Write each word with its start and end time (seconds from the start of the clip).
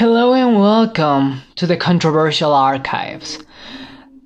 Hello 0.00 0.32
and 0.32 0.58
welcome 0.58 1.42
to 1.56 1.66
the 1.66 1.76
Controversial 1.76 2.54
Archives, 2.54 3.38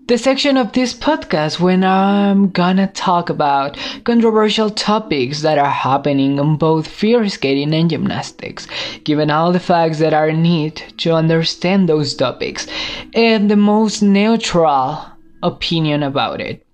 the 0.06 0.16
section 0.16 0.56
of 0.56 0.72
this 0.72 0.94
podcast 0.94 1.58
when 1.58 1.82
I'm 1.82 2.50
gonna 2.50 2.86
talk 2.86 3.28
about 3.28 3.76
controversial 4.04 4.70
topics 4.70 5.42
that 5.42 5.58
are 5.58 5.68
happening 5.68 6.38
on 6.38 6.58
both 6.58 6.86
figure 6.86 7.28
skating 7.28 7.74
and 7.74 7.90
gymnastics, 7.90 8.68
given 9.02 9.32
all 9.32 9.50
the 9.50 9.58
facts 9.58 9.98
that 9.98 10.14
are 10.14 10.30
needed 10.30 10.96
to 10.98 11.12
understand 11.12 11.88
those 11.88 12.14
topics, 12.14 12.68
and 13.12 13.50
the 13.50 13.56
most 13.56 14.00
neutral 14.00 15.04
opinion 15.42 16.04
about 16.04 16.40
it. 16.40 16.64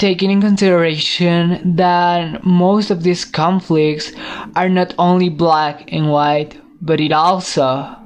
Taking 0.00 0.32
in 0.32 0.40
consideration 0.40 1.76
that 1.76 2.42
most 2.44 2.90
of 2.90 3.04
these 3.04 3.24
conflicts 3.24 4.10
are 4.56 4.68
not 4.68 4.94
only 4.98 5.28
black 5.28 5.92
and 5.92 6.10
white, 6.10 6.60
but 6.80 7.00
it 7.00 7.12
also 7.12 7.96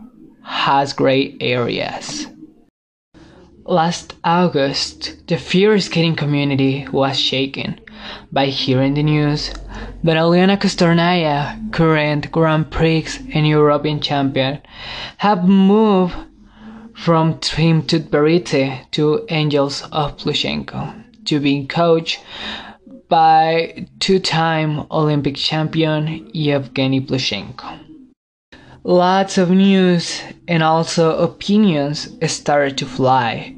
has 0.43 0.93
gray 0.93 1.37
areas. 1.41 2.27
Last 3.65 4.15
August, 4.25 5.27
the 5.29 5.37
figure 5.37 5.79
skating 5.79 6.17
community 6.17 6.87
was 6.91 7.19
shaken 7.19 7.79
by 8.33 8.47
hearing 8.47 8.95
the 8.95 9.05
news 9.05 9.51
that 10.03 10.17
Aliona 10.17 10.59
Kostornaia, 10.59 11.71
current 11.73 12.33
Grand 12.33 12.71
Prix 12.73 13.07
and 13.33 13.47
European 13.47 14.01
champion, 14.01 14.61
had 15.19 15.45
moved 15.45 16.17
from 16.95 17.39
Team 17.39 17.83
Tutberidze 17.83 18.91
to 18.91 19.25
Angels 19.29 19.83
of 19.93 20.17
Plushenko 20.17 20.93
to 21.27 21.39
be 21.39 21.65
coached 21.67 22.21
by 23.09 23.87
two-time 24.01 24.87
Olympic 24.91 25.37
champion 25.37 26.31
Yevgeny 26.33 27.01
Plushenko. 27.01 27.92
Lots 28.85 29.39
of 29.39 29.51
news 29.51 30.21
and 30.49 30.61
also 30.61 31.17
opinions 31.19 32.09
started 32.27 32.77
to 32.79 32.87
fly. 32.87 33.55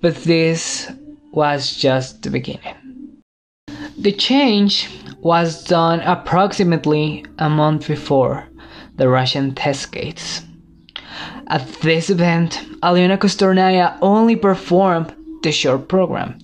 But 0.00 0.16
this 0.24 0.90
was 1.32 1.76
just 1.76 2.22
the 2.22 2.30
beginning. 2.30 3.20
The 3.98 4.12
change 4.12 4.88
was 5.20 5.62
done 5.64 6.00
approximately 6.00 7.26
a 7.38 7.50
month 7.50 7.86
before 7.86 8.48
the 8.96 9.10
Russian 9.10 9.54
test 9.54 9.82
skates. 9.82 10.42
At 11.48 11.68
this 11.82 12.08
event, 12.08 12.64
Aliona 12.82 13.18
Kostornaia 13.18 13.98
only 14.00 14.36
performed 14.36 15.14
the 15.42 15.52
short 15.52 15.88
program 15.88 16.38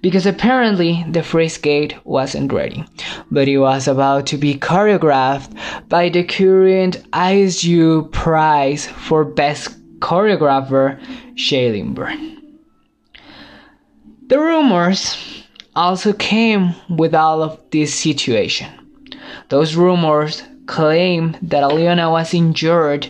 because 0.00 0.26
apparently 0.26 1.04
the 1.10 1.22
free 1.22 1.48
skate 1.48 1.94
wasn't 2.04 2.52
ready, 2.52 2.84
but 3.30 3.48
it 3.48 3.58
was 3.58 3.88
about 3.88 4.26
to 4.26 4.36
be 4.36 4.54
choreographed 4.54 5.50
by 5.88 6.08
the 6.08 6.24
current 6.24 7.02
ISU 7.12 8.10
prize 8.12 8.86
for 8.86 9.24
best 9.24 9.78
choreographer, 10.00 11.00
Shae-Lynn 11.34 11.94
Bourne. 11.94 12.58
The 14.26 14.38
rumors 14.38 15.16
also 15.74 16.12
came 16.12 16.74
with 16.88 17.14
all 17.14 17.42
of 17.42 17.58
this 17.70 17.94
situation. 17.94 18.68
Those 19.48 19.76
rumors 19.76 20.42
claim 20.66 21.36
that 21.42 21.62
Aliona 21.62 22.10
was 22.10 22.34
injured 22.34 23.08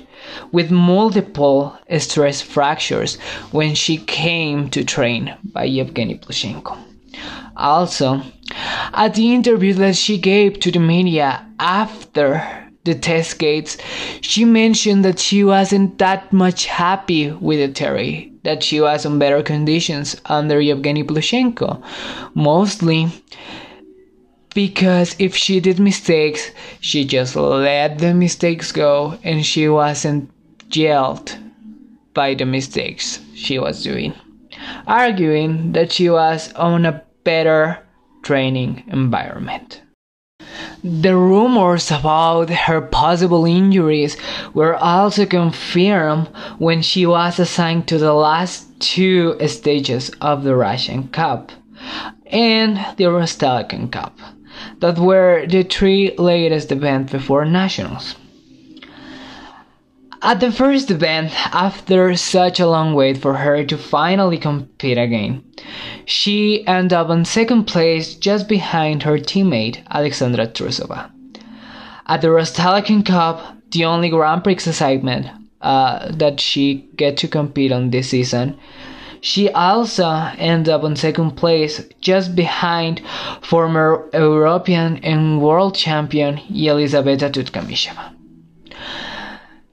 with 0.52 0.70
multiple 0.70 1.76
stress 1.98 2.40
fractures 2.40 3.16
when 3.50 3.74
she 3.74 3.96
came 3.98 4.68
to 4.70 4.84
train 4.84 5.34
by 5.44 5.64
Yevgeny 5.64 6.16
Plushenko. 6.16 6.76
Also, 7.56 8.22
at 8.94 9.14
the 9.14 9.34
interview 9.34 9.74
that 9.74 9.96
she 9.96 10.18
gave 10.18 10.60
to 10.60 10.70
the 10.70 10.78
media 10.78 11.46
after 11.58 12.62
the 12.84 12.94
test 12.94 13.30
skates, 13.32 13.76
she 14.20 14.44
mentioned 14.44 15.04
that 15.04 15.18
she 15.18 15.44
wasn't 15.44 15.98
that 15.98 16.32
much 16.32 16.66
happy 16.66 17.30
with 17.30 17.58
Eteri, 17.60 18.32
that 18.42 18.62
she 18.62 18.80
was 18.80 19.04
in 19.04 19.18
better 19.18 19.42
conditions 19.42 20.16
under 20.26 20.60
Yevgeny 20.60 21.04
Plushenko, 21.04 21.82
mostly 22.34 23.08
because 24.54 25.16
if 25.18 25.36
she 25.36 25.60
did 25.60 25.78
mistakes, 25.78 26.50
she 26.80 27.04
just 27.04 27.36
let 27.36 27.98
the 27.98 28.14
mistakes 28.14 28.72
go 28.72 29.18
and 29.22 29.44
she 29.44 29.68
wasn't 29.68 30.30
jailed 30.68 31.36
by 32.14 32.34
the 32.34 32.44
mistakes 32.44 33.20
she 33.34 33.58
was 33.58 33.82
doing, 33.82 34.14
arguing 34.86 35.72
that 35.72 35.92
she 35.92 36.10
was 36.10 36.52
on 36.54 36.84
a 36.84 37.02
better 37.24 37.78
training 38.22 38.84
environment. 38.88 39.82
The 40.84 41.16
rumors 41.16 41.90
about 41.90 42.50
her 42.50 42.80
possible 42.80 43.44
injuries 43.44 44.16
were 44.52 44.74
also 44.74 45.26
confirmed 45.26 46.28
when 46.58 46.82
she 46.82 47.06
was 47.06 47.38
assigned 47.38 47.86
to 47.88 47.98
the 47.98 48.12
last 48.12 48.66
two 48.80 49.38
stages 49.46 50.10
of 50.20 50.42
the 50.42 50.56
Russian 50.56 51.08
Cup 51.08 51.52
and 52.26 52.76
the 52.96 53.04
Rostelecom 53.04 53.90
Cup 53.92 54.18
that 54.80 54.98
were 54.98 55.46
the 55.46 55.62
three 55.62 56.14
latest 56.16 56.72
events 56.72 57.12
before 57.12 57.44
nationals. 57.44 58.16
At 60.24 60.38
the 60.38 60.52
first 60.52 60.88
event, 60.88 61.32
after 61.52 62.14
such 62.14 62.60
a 62.60 62.68
long 62.68 62.94
wait 62.94 63.18
for 63.18 63.34
her 63.34 63.64
to 63.64 63.76
finally 63.76 64.38
compete 64.38 64.96
again, 64.96 65.42
she 66.04 66.64
ended 66.66 66.92
up 66.92 67.10
in 67.10 67.24
second 67.24 67.64
place 67.64 68.14
just 68.14 68.48
behind 68.48 69.02
her 69.02 69.18
teammate 69.18 69.84
Alexandra 69.90 70.46
Trusova. 70.46 71.10
At 72.06 72.20
the 72.20 72.28
Rostelecom 72.28 73.04
Cup, 73.04 73.56
the 73.72 73.84
only 73.84 74.10
Grand 74.10 74.44
Prix 74.44 74.58
assignment 74.66 75.26
uh, 75.60 76.12
that 76.12 76.38
she 76.38 76.88
get 76.94 77.16
to 77.16 77.26
compete 77.26 77.72
on 77.72 77.90
this 77.90 78.10
season, 78.10 78.56
she 79.22 79.48
also 79.50 80.08
ended 80.36 80.68
up 80.74 80.82
in 80.82 80.96
second 80.96 81.30
place, 81.36 81.80
just 82.00 82.34
behind 82.34 83.00
former 83.40 84.08
European 84.12 84.96
and 85.04 85.40
world 85.40 85.76
champion 85.76 86.38
Yelizaveta 86.50 87.30
Tuktamysheva. 87.30 88.12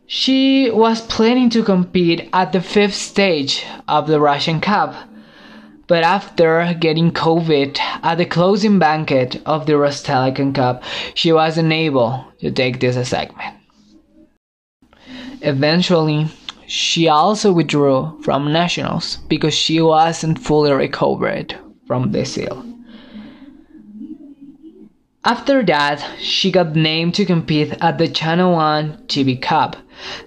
She 0.05 0.69
was 0.69 1.01
planning 1.01 1.49
to 1.49 1.63
compete 1.63 2.29
at 2.31 2.51
the 2.51 2.61
fifth 2.61 2.93
stage 2.93 3.65
of 3.87 4.05
the 4.05 4.19
Russian 4.19 4.61
Cup, 4.61 4.93
but 5.87 6.03
after 6.03 6.75
getting 6.79 7.11
COVID 7.11 7.79
at 8.03 8.19
the 8.19 8.25
closing 8.25 8.77
banquet 8.77 9.41
of 9.47 9.65
the 9.65 9.73
Rostelecom 9.73 10.53
Cup, 10.53 10.83
she 11.15 11.31
was 11.33 11.57
unable 11.57 12.23
to 12.39 12.51
take 12.51 12.79
this 12.79 12.95
assignment. 12.95 13.55
Eventually, 15.41 16.27
she 16.69 17.07
also 17.07 17.51
withdrew 17.51 18.15
from 18.21 18.53
nationals 18.53 19.17
because 19.27 19.55
she 19.55 19.81
wasn't 19.81 20.37
fully 20.37 20.71
recovered 20.71 21.57
from 21.87 22.11
the 22.11 22.23
seal. 22.23 22.63
After 25.25 25.63
that, 25.63 26.05
she 26.19 26.51
got 26.51 26.75
named 26.75 27.15
to 27.15 27.25
compete 27.25 27.75
at 27.81 27.97
the 27.97 28.07
Channel 28.07 28.53
One 28.53 28.99
TV 29.07 29.41
Cup 29.41 29.77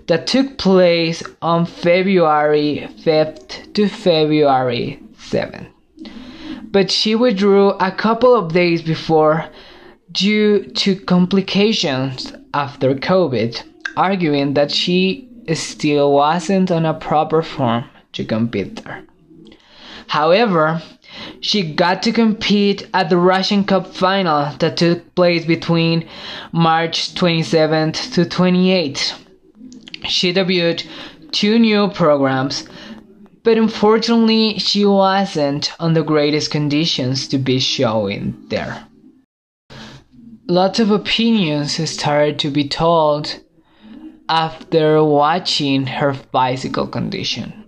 that 0.09 0.27
took 0.27 0.59
place 0.59 1.23
on 1.41 1.65
February 1.65 2.89
5th 3.05 3.73
to 3.75 3.89
February 3.89 5.01
7th. 5.15 5.69
But 6.73 6.91
she 6.91 7.15
withdrew 7.15 7.69
a 7.79 7.93
couple 7.93 8.35
of 8.35 8.53
days 8.53 8.83
before 8.83 9.49
due 10.11 10.65
to 10.65 10.97
complications 10.97 12.33
after 12.53 12.97
COVID, 12.97 13.63
arguing 13.97 14.55
that 14.55 14.73
she 14.73 15.29
still 15.55 16.13
wasn't 16.13 16.71
on 16.71 16.85
a 16.85 16.95
proper 16.95 17.43
form 17.43 17.85
to 18.13 18.25
compete 18.25 18.85
there. 18.85 19.05
However, 20.09 20.83
she 21.41 21.63
got 21.63 22.03
to 22.03 22.13
compete 22.13 22.89
at 22.95 23.11
the 23.11 23.17
Russian 23.17 23.65
Cup 23.65 23.87
final 23.87 24.55
that 24.59 24.77
took 24.77 25.15
place 25.15 25.45
between 25.45 26.09
March 26.53 27.15
27th 27.15 28.15
to 28.15 28.25
28th. 28.25 29.15
She 30.05 30.33
debuted 30.33 30.87
two 31.33 31.59
new 31.59 31.89
programs, 31.89 32.69
but 33.43 33.59
unfortunately, 33.59 34.59
she 34.59 34.85
wasn't 34.85 35.73
on 35.81 35.95
the 35.95 36.05
greatest 36.05 36.51
conditions 36.51 37.27
to 37.29 37.39
be 37.39 37.59
showing 37.59 38.37
there. 38.49 38.87
Lots 40.49 40.79
of 40.81 40.91
opinions 40.91 41.89
started 41.89 42.39
to 42.41 42.51
be 42.51 42.69
told 42.69 43.41
after 44.29 45.03
watching 45.03 45.87
her 45.87 46.15
physical 46.15 46.87
condition. 46.87 47.65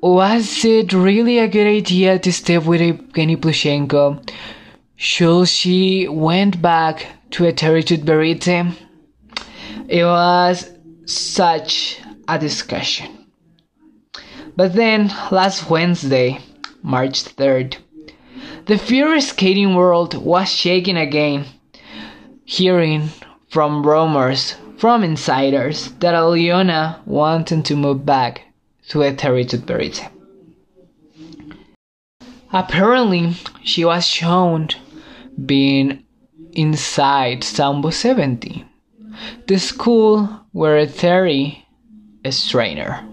Was 0.00 0.64
it 0.64 0.92
really 0.92 1.38
a 1.38 1.46
good 1.48 1.66
idea 1.66 2.18
to 2.18 2.32
stay 2.32 2.58
with 2.58 2.80
Evgeny 2.80 3.36
Plushenko? 3.36 4.28
Should 4.96 5.48
she 5.48 6.08
went 6.08 6.60
back 6.60 7.06
to 7.32 7.46
a 7.46 7.52
territory 7.52 8.38
It 9.88 10.04
was 10.04 10.70
such 11.06 12.00
a 12.28 12.38
discussion. 12.38 13.26
But 14.56 14.74
then 14.74 15.08
last 15.30 15.70
Wednesday, 15.70 16.40
March 16.82 17.24
3rd, 17.24 17.76
the 18.66 18.78
figure 18.78 19.20
skating 19.20 19.74
world 19.74 20.14
was 20.14 20.48
shaking 20.48 20.96
again, 20.96 21.46
hearing 22.44 23.08
from 23.52 23.86
rumors 23.86 24.54
from 24.78 25.04
insiders 25.04 25.92
that 26.00 26.14
Aliona 26.14 26.98
wanted 27.06 27.66
to 27.66 27.76
move 27.76 28.06
back 28.06 28.40
to 28.88 29.00
Eteri 29.00 29.44
Tutberidze. 29.44 30.08
Apparently, 32.50 33.34
she 33.62 33.84
was 33.84 34.06
shown 34.06 34.68
being 35.44 36.02
inside 36.54 37.44
Sambo 37.44 37.90
70, 37.90 38.64
the 39.46 39.58
school 39.58 40.30
where 40.52 40.86
Eteri 40.86 41.62
is 42.24 42.48
trainer. 42.48 43.06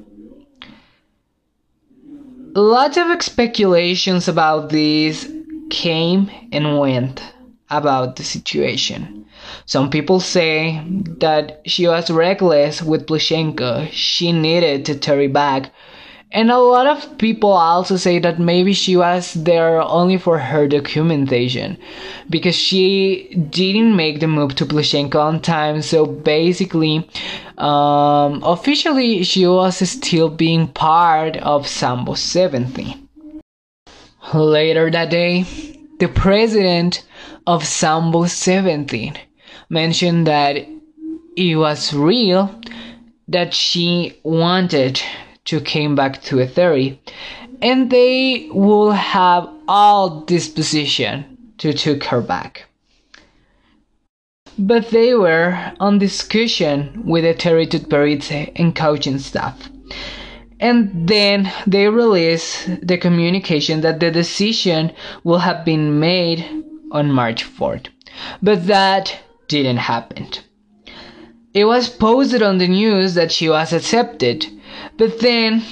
Lots 2.55 2.95
of 2.95 3.21
speculations 3.21 4.29
about 4.29 4.69
this 4.69 5.29
came 5.69 6.31
and 6.53 6.79
went 6.79 7.21
about 7.69 8.15
the 8.15 8.23
situation. 8.23 9.25
Some 9.65 9.89
people 9.89 10.19
say 10.19 10.81
that 11.19 11.61
she 11.65 11.87
was 11.87 12.09
reckless 12.09 12.81
with 12.81 13.05
Plushenko. 13.07 13.89
She 13.91 14.31
needed 14.31 14.85
to 14.85 14.95
Terry 14.95 15.27
back. 15.27 15.71
And 16.31 16.51
a 16.51 16.59
lot 16.59 16.85
of 16.85 17.17
people 17.17 17.51
also 17.51 17.97
say 17.97 18.19
that 18.19 18.39
maybe 18.39 18.73
she 18.73 18.95
was 18.95 19.33
there 19.33 19.81
only 19.81 20.17
for 20.17 20.37
her 20.37 20.67
documentation 20.67 21.75
because 22.29 22.55
she 22.55 23.33
didn't 23.49 23.95
make 23.95 24.19
the 24.19 24.27
move 24.27 24.53
to 24.55 24.65
Plushenko 24.67 25.15
on 25.15 25.41
time. 25.41 25.81
So 25.81 26.05
basically, 26.05 27.09
um, 27.57 28.43
officially, 28.43 29.23
she 29.23 29.47
was 29.47 29.77
still 29.89 30.29
being 30.29 30.67
part 30.67 31.37
of 31.37 31.67
Sambo 31.67 32.13
70. 32.13 32.95
Later 34.31 34.91
that 34.91 35.09
day, 35.09 35.45
the 35.99 36.09
president 36.09 37.03
of 37.47 37.65
Sambo 37.65 38.25
70 38.25 39.13
mentioned 39.69 40.27
that 40.27 40.57
it 41.35 41.55
was 41.55 41.93
real 41.93 42.59
that 43.27 43.53
she 43.53 44.19
wanted 44.23 45.01
to 45.45 45.59
came 45.61 45.95
back 45.95 46.21
to 46.21 46.37
Eteri 46.37 46.97
and 47.61 47.89
they 47.89 48.49
will 48.51 48.91
have 48.91 49.49
all 49.67 50.21
disposition 50.21 51.37
to 51.57 51.73
take 51.73 52.03
her 52.05 52.21
back. 52.21 52.65
But 54.57 54.89
they 54.89 55.13
were 55.13 55.73
on 55.79 55.99
discussion 55.99 57.03
with 57.05 57.23
Eteri 57.23 57.67
Tutberidze 57.67 58.51
and 58.55 58.75
coaching 58.75 59.19
staff. 59.19 59.69
And 60.59 61.07
then 61.07 61.51
they 61.65 61.87
released 61.87 62.85
the 62.85 62.97
communication 62.97 63.81
that 63.81 63.99
the 63.99 64.11
decision 64.11 64.91
will 65.23 65.39
have 65.39 65.63
been 65.63 65.99
made 65.99 66.45
on 66.91 67.11
March 67.11 67.45
4th. 67.45 67.87
But 68.41 68.67
that 68.67 69.17
didn't 69.49 69.77
happen. 69.77 70.27
It 71.53 71.65
was 71.65 71.89
posted 71.89 72.41
on 72.41 72.59
the 72.59 72.67
news 72.67 73.15
that 73.15 73.31
she 73.31 73.49
was 73.49 73.73
accepted, 73.73 74.45
but 74.97 75.19
then 75.19 75.63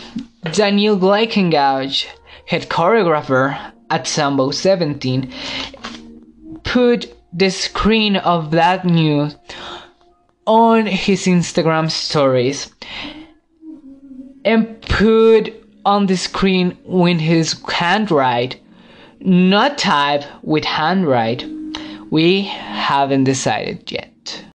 Daniel 0.51 0.97
Gleichengauz, 0.97 2.05
head 2.47 2.67
choreographer 2.69 3.71
at 3.89 4.07
Sambo 4.07 4.51
70, 4.51 5.29
put 6.63 7.15
the 7.31 7.49
screen 7.49 8.17
of 8.17 8.51
that 8.51 8.83
news 8.83 9.35
on 10.45 10.85
his 10.87 11.25
Instagram 11.25 11.91
stories 11.91 12.71
and 14.43 14.81
put 14.81 15.53
on 15.85 16.07
the 16.07 16.17
screen 16.17 16.77
with 16.85 17.19
his 17.19 17.61
handwrite, 17.67 18.59
not 19.19 19.77
type 19.77 20.23
with 20.41 20.65
handwrite. 20.65 21.45
We 22.09 22.43
haven't 22.43 23.25
decided 23.25 23.91
yet. 23.91 24.45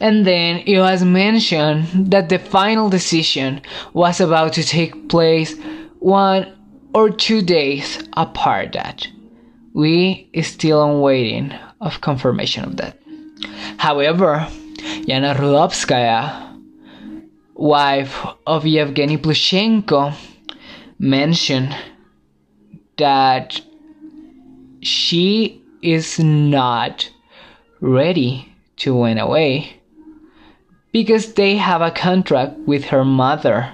And 0.00 0.26
then 0.26 0.62
it 0.66 0.78
was 0.78 1.04
mentioned 1.04 2.10
that 2.10 2.30
the 2.30 2.38
final 2.38 2.88
decision 2.88 3.60
was 3.92 4.20
about 4.20 4.54
to 4.54 4.64
take 4.64 5.08
place 5.08 5.54
one 5.98 6.56
or 6.94 7.10
two 7.10 7.42
days 7.42 8.02
apart 8.14 8.72
that. 8.72 9.06
We 9.74 10.30
still 10.42 10.80
on 10.80 11.00
waiting 11.00 11.52
of 11.80 12.00
confirmation 12.00 12.64
of 12.64 12.76
that. 12.78 12.98
However, 13.76 14.48
Yana 15.06 15.36
Rudovskaya 15.36 16.50
wife 17.54 18.26
of 18.46 18.66
Yevgeny 18.66 19.18
Plushenko 19.18 20.14
mentioned 20.98 21.76
that 22.96 23.60
she 24.80 25.59
is 25.82 26.18
not 26.18 27.10
ready 27.80 28.52
to 28.76 28.94
win 28.94 29.18
away 29.18 29.80
because 30.92 31.34
they 31.34 31.56
have 31.56 31.82
a 31.82 31.90
contract 31.90 32.58
with 32.66 32.84
her 32.86 33.04
mother. 33.04 33.72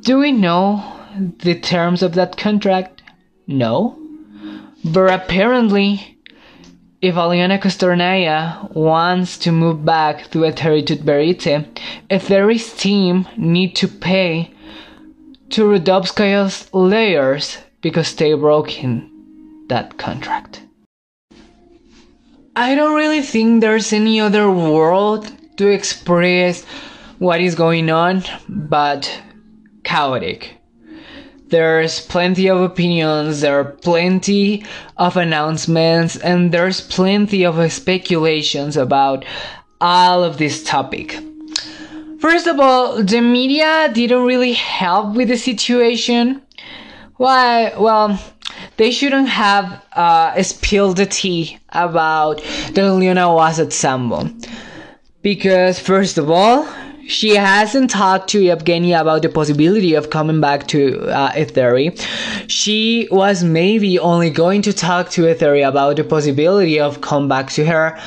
Do 0.00 0.18
we 0.18 0.32
know 0.32 0.82
the 1.38 1.58
terms 1.58 2.02
of 2.02 2.14
that 2.14 2.36
contract? 2.36 3.02
No. 3.46 3.96
But 4.84 5.12
apparently, 5.12 6.18
if 7.00 7.14
Aliona 7.14 7.60
Kostornaya 7.60 8.74
wants 8.74 9.38
to 9.38 9.52
move 9.52 9.84
back 9.84 10.30
to 10.30 10.40
Etheri 10.40 10.82
Tutberidze, 10.82 11.66
Etheri's 12.10 12.72
team 12.74 13.26
need 13.36 13.74
to 13.76 13.88
pay 13.88 14.52
to 15.50 15.62
Rudovskaya's 15.62 16.72
layers 16.72 17.58
because 17.80 18.14
they 18.14 18.34
broke 18.34 18.82
in 18.82 19.09
that 19.70 19.96
contract. 19.96 20.62
I 22.54 22.74
don't 22.74 22.96
really 22.96 23.22
think 23.22 23.60
there's 23.60 23.92
any 23.92 24.20
other 24.20 24.50
word 24.50 25.22
to 25.56 25.68
express 25.68 26.64
what 27.18 27.40
is 27.40 27.54
going 27.54 27.88
on 27.90 28.24
but 28.48 29.22
chaotic. 29.84 30.56
There's 31.48 32.00
plenty 32.06 32.48
of 32.48 32.60
opinions, 32.60 33.40
there 33.40 33.58
are 33.58 33.64
plenty 33.64 34.64
of 34.96 35.16
announcements, 35.16 36.16
and 36.16 36.52
there's 36.52 36.80
plenty 36.80 37.44
of 37.44 37.72
speculations 37.72 38.76
about 38.76 39.24
all 39.80 40.22
of 40.22 40.38
this 40.38 40.62
topic. 40.62 41.18
First 42.20 42.46
of 42.46 42.60
all, 42.60 43.02
the 43.02 43.20
media 43.20 43.90
didn't 43.92 44.24
really 44.24 44.52
help 44.52 45.16
with 45.16 45.28
the 45.28 45.38
situation. 45.38 46.42
Why? 47.16 47.72
Well, 47.76 48.20
they 48.80 48.90
shouldn't 48.90 49.28
have 49.28 49.84
uh, 49.92 50.42
spilled 50.42 50.96
the 50.96 51.04
tea 51.04 51.58
about 51.68 52.40
Leona 52.98 53.30
was 53.30 53.60
at 53.60 53.74
Sambo. 53.74 54.30
Because, 55.20 55.78
first 55.78 56.16
of 56.16 56.30
all, 56.30 56.66
she 57.06 57.34
hasn't 57.34 57.90
talked 57.90 58.30
to 58.30 58.40
Yevgeny 58.40 58.94
about 58.94 59.20
the 59.20 59.28
possibility 59.28 59.92
of 59.92 60.08
coming 60.08 60.40
back 60.40 60.66
to 60.68 61.02
uh. 61.10 61.90
She 62.46 63.06
was 63.10 63.44
maybe 63.44 63.98
only 63.98 64.30
going 64.30 64.62
to 64.62 64.72
talk 64.72 65.10
to 65.10 65.22
Eteri 65.24 65.62
about 65.68 65.96
the 65.96 66.04
possibility 66.04 66.80
of 66.80 67.02
come 67.02 67.28
back 67.28 67.50
to 67.50 67.66
her 67.66 68.00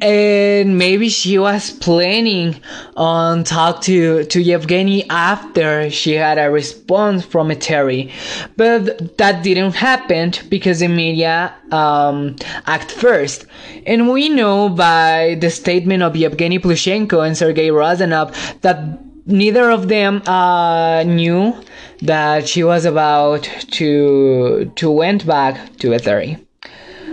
and 0.00 0.78
maybe 0.78 1.08
she 1.08 1.38
was 1.38 1.70
planning 1.70 2.60
on 2.96 3.44
talk 3.44 3.82
to 3.82 4.24
to 4.24 4.40
Yevgeny 4.40 5.08
after 5.10 5.90
she 5.90 6.14
had 6.14 6.38
a 6.38 6.50
response 6.50 7.24
from 7.24 7.50
Eteri, 7.50 8.10
but 8.56 9.18
that 9.18 9.42
didn't 9.42 9.74
happen 9.74 10.32
because 10.48 10.80
the 10.80 10.88
media 10.88 11.54
um, 11.70 12.36
act 12.66 12.90
first, 12.90 13.46
and 13.86 14.10
we 14.10 14.28
know 14.28 14.68
by 14.68 15.36
the 15.40 15.50
statement 15.50 16.02
of 16.02 16.16
Yevgeny 16.16 16.58
Plushenko 16.58 17.26
and 17.26 17.36
Sergei 17.36 17.68
Rozanov 17.68 18.34
that 18.62 18.80
neither 19.26 19.70
of 19.70 19.88
them 19.88 20.22
uh, 20.26 21.02
knew 21.04 21.54
that 22.02 22.48
she 22.48 22.64
was 22.64 22.84
about 22.84 23.42
to 23.72 24.72
to 24.76 24.90
went 24.90 25.26
back 25.26 25.76
to 25.78 25.88
Eteri. 25.88 26.38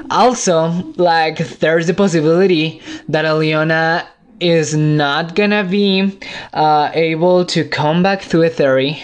Also, 0.09 0.67
like, 0.95 1.37
there's 1.59 1.87
the 1.87 1.93
possibility 1.93 2.81
that 3.09 3.25
Aliona 3.25 4.05
is 4.39 4.75
not 4.75 5.35
gonna 5.35 5.63
be 5.63 6.17
uh, 6.53 6.91
able 6.93 7.45
to 7.45 7.63
come 7.65 8.03
back 8.03 8.21
to 8.21 8.37
Eteri, 8.37 9.01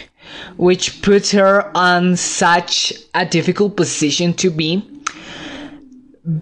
which 0.57 1.01
puts 1.01 1.31
her 1.31 1.71
on 1.75 2.15
such 2.15 2.93
a 3.15 3.25
difficult 3.25 3.75
position 3.75 4.33
to 4.35 4.49
be. 4.49 4.87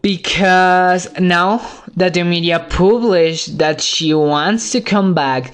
Because 0.02 1.12
now 1.20 1.68
that 1.96 2.14
the 2.14 2.24
media 2.24 2.60
published 2.70 3.58
that 3.58 3.82
she 3.82 4.14
wants 4.14 4.72
to 4.74 4.82
come 4.82 5.16
back, 5.16 5.54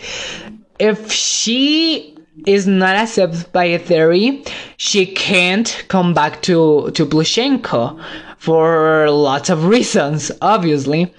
if 0.80 1.10
she 1.12 2.14
is 2.46 2.68
not 2.68 2.96
accepted 2.98 3.52
by 3.54 3.68
Eteri, 3.70 4.46
she 4.76 5.06
can't 5.06 5.86
come 5.88 6.14
back 6.14 6.42
to, 6.42 6.92
to 6.92 7.06
Plushenko 7.06 8.04
for 8.38 9.10
lots 9.10 9.50
of 9.50 9.66
reasons, 9.76 10.32
obviously. 10.42 11.14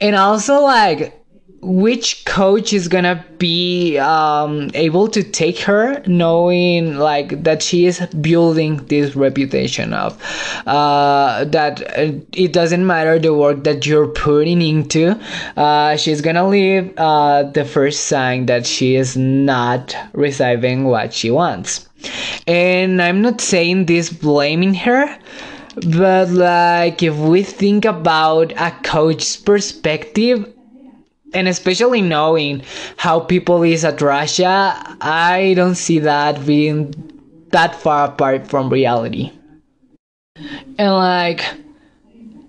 And 0.00 0.14
also, 0.16 0.60
like, 0.60 1.26
which 1.66 2.24
coach 2.24 2.72
is 2.72 2.86
gonna 2.86 3.24
be 3.38 3.98
um, 3.98 4.70
able 4.74 5.08
to 5.08 5.22
take 5.22 5.58
her 5.58 6.00
knowing 6.06 6.96
like 6.96 7.42
that 7.42 7.60
she 7.60 7.86
is 7.86 7.98
building 8.20 8.76
this 8.86 9.16
reputation 9.16 9.92
of 9.92 10.16
uh, 10.66 11.44
that 11.46 11.82
it 12.32 12.52
doesn't 12.52 12.86
matter 12.86 13.18
the 13.18 13.34
work 13.34 13.64
that 13.64 13.84
you're 13.84 14.06
putting 14.06 14.62
into 14.62 15.18
uh, 15.56 15.96
she's 15.96 16.20
gonna 16.20 16.46
leave 16.46 16.92
uh, 16.98 17.42
the 17.42 17.64
first 17.64 18.04
sign 18.04 18.46
that 18.46 18.64
she 18.64 18.94
is 18.94 19.16
not 19.16 19.96
receiving 20.12 20.84
what 20.84 21.12
she 21.12 21.30
wants 21.32 21.88
and 22.46 23.02
i'm 23.02 23.20
not 23.22 23.40
saying 23.40 23.86
this 23.86 24.12
blaming 24.12 24.74
her 24.74 25.18
but 25.76 26.30
like 26.30 27.02
if 27.02 27.16
we 27.16 27.42
think 27.42 27.84
about 27.84 28.52
a 28.52 28.70
coach's 28.82 29.36
perspective 29.36 30.52
and 31.34 31.48
especially 31.48 32.00
knowing 32.00 32.62
how 32.96 33.20
people 33.20 33.62
is 33.62 33.84
at 33.84 34.00
Russia, 34.00 34.96
I 35.00 35.52
don't 35.54 35.74
see 35.74 35.98
that 35.98 36.46
being 36.46 36.94
that 37.50 37.74
far 37.74 38.06
apart 38.06 38.48
from 38.48 38.70
reality. 38.70 39.32
And 40.78 40.92
like, 40.92 41.44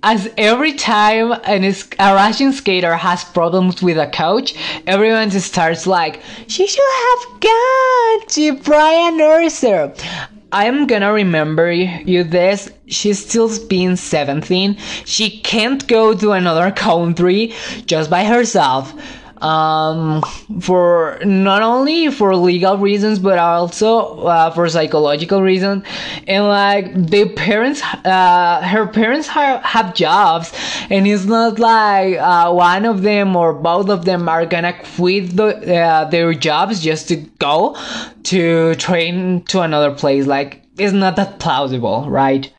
as 0.03 0.31
every 0.37 0.73
time 0.73 1.33
an, 1.43 1.63
a 1.99 2.13
Russian 2.13 2.53
skater 2.53 2.95
has 2.95 3.23
problems 3.23 3.81
with 3.81 3.97
a 3.97 4.07
coach, 4.07 4.55
everyone 4.85 5.31
starts 5.31 5.87
like, 5.87 6.21
she 6.47 6.67
should 6.67 6.79
have 6.79 7.41
gone 7.41 8.27
to 8.27 8.55
Brian 8.63 9.17
Orser. 9.19 10.29
I'm 10.51 10.87
gonna 10.87 11.11
remember 11.11 11.71
you 11.71 12.23
this. 12.23 12.71
She's 12.87 13.25
still 13.25 13.49
being 13.67 13.95
17. 13.97 14.77
She 15.05 15.39
can't 15.41 15.85
go 15.87 16.13
to 16.13 16.31
another 16.31 16.71
country 16.71 17.53
just 17.85 18.09
by 18.09 18.23
herself 18.23 18.93
um, 19.41 20.21
for 20.61 21.19
not 21.23 21.61
only 21.61 22.09
for 22.11 22.35
legal 22.35 22.77
reasons 22.77 23.19
but 23.19 23.37
also 23.37 24.25
uh, 24.25 24.51
for 24.51 24.67
psychological 24.69 25.41
reasons. 25.41 25.83
And 26.27 26.45
like 26.47 26.93
the 26.93 27.29
parents 27.29 27.81
uh, 27.83 28.61
her 28.63 28.87
parents 28.87 29.27
ha- 29.27 29.61
have 29.63 29.93
jobs 29.93 30.53
and 30.89 31.07
it's 31.07 31.25
not 31.25 31.59
like 31.59 32.17
uh, 32.17 32.51
one 32.51 32.85
of 32.85 33.01
them 33.01 33.35
or 33.35 33.53
both 33.53 33.89
of 33.89 34.05
them 34.05 34.27
are 34.29 34.45
gonna 34.45 34.73
quit 34.95 35.35
the, 35.35 35.75
uh, 35.75 36.05
their 36.05 36.33
jobs 36.33 36.81
just 36.81 37.07
to 37.09 37.15
go 37.15 37.77
to 38.23 38.75
train 38.75 39.43
to 39.43 39.61
another 39.61 39.91
place. 39.91 40.25
Like 40.25 40.63
it's 40.77 40.93
not 40.93 41.15
that 41.15 41.39
plausible 41.39 42.09
right? 42.09 42.51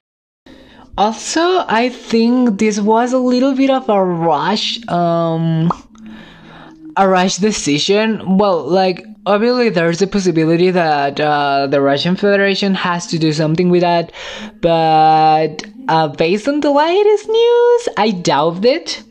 Also 0.97 1.65
i 1.69 1.89
think 1.89 2.59
this 2.59 2.81
was 2.81 3.13
a 3.13 3.19
little 3.19 3.55
bit 3.55 3.71
of 3.71 3.89
a 3.89 4.05
rush 4.05 4.85
um 4.89 5.71
a 6.99 7.09
rash 7.09 7.37
decision. 7.37 8.37
Well, 8.37 8.65
like 8.65 9.05
obviously 9.25 9.69
there's 9.71 10.03
a 10.03 10.07
possibility 10.07 10.71
that 10.71 11.21
uh, 11.21 11.69
the 11.69 11.81
Russian 11.81 12.17
Federation 12.17 12.75
has 12.75 13.07
to 13.07 13.19
do 13.19 13.33
something 13.33 13.71
with 13.71 13.83
that, 13.83 14.13
but 14.61 15.65
uh, 15.89 16.09
based 16.09 16.49
on 16.49 16.61
the 16.61 16.71
latest 16.71 17.29
news, 17.29 17.89
I 17.97 18.11
doubt 18.11 18.65
it. 18.65 19.03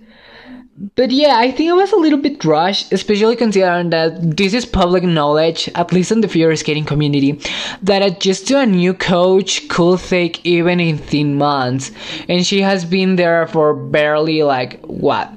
But 0.95 1.09
yeah, 1.09 1.37
I 1.37 1.49
think 1.49 1.69
it 1.69 1.73
was 1.73 1.91
a 1.91 1.95
little 1.95 2.19
bit 2.19 2.43
rushed, 2.45 2.91
especially 2.93 3.35
considering 3.35 3.89
that 3.89 4.37
this 4.37 4.53
is 4.53 4.63
public 4.63 5.01
knowledge, 5.03 5.69
at 5.73 5.91
least 5.91 6.11
in 6.11 6.21
the 6.21 6.27
figure 6.27 6.55
skating 6.55 6.85
community, 6.85 7.41
that 7.81 8.03
adjust 8.03 8.47
to 8.49 8.59
a 8.59 8.65
new 8.65 8.93
coach 8.93 9.67
could 9.69 9.99
take 9.99 10.45
even 10.45 10.79
18 10.79 11.35
months. 11.35 11.91
And 12.29 12.45
she 12.45 12.61
has 12.61 12.85
been 12.85 13.15
there 13.15 13.47
for 13.47 13.73
barely 13.73 14.43
like, 14.43 14.79
what, 14.85 15.33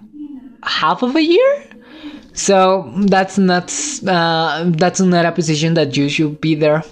half 0.62 1.02
of 1.02 1.16
a 1.16 1.22
year? 1.22 1.64
So 2.32 2.92
that's 3.06 3.38
not 3.38 3.72
uh, 4.06 4.70
that's 4.76 5.00
not 5.00 5.24
a 5.24 5.32
position 5.32 5.74
that 5.74 5.96
you 5.96 6.08
should 6.08 6.40
be 6.40 6.54
there. 6.54 6.84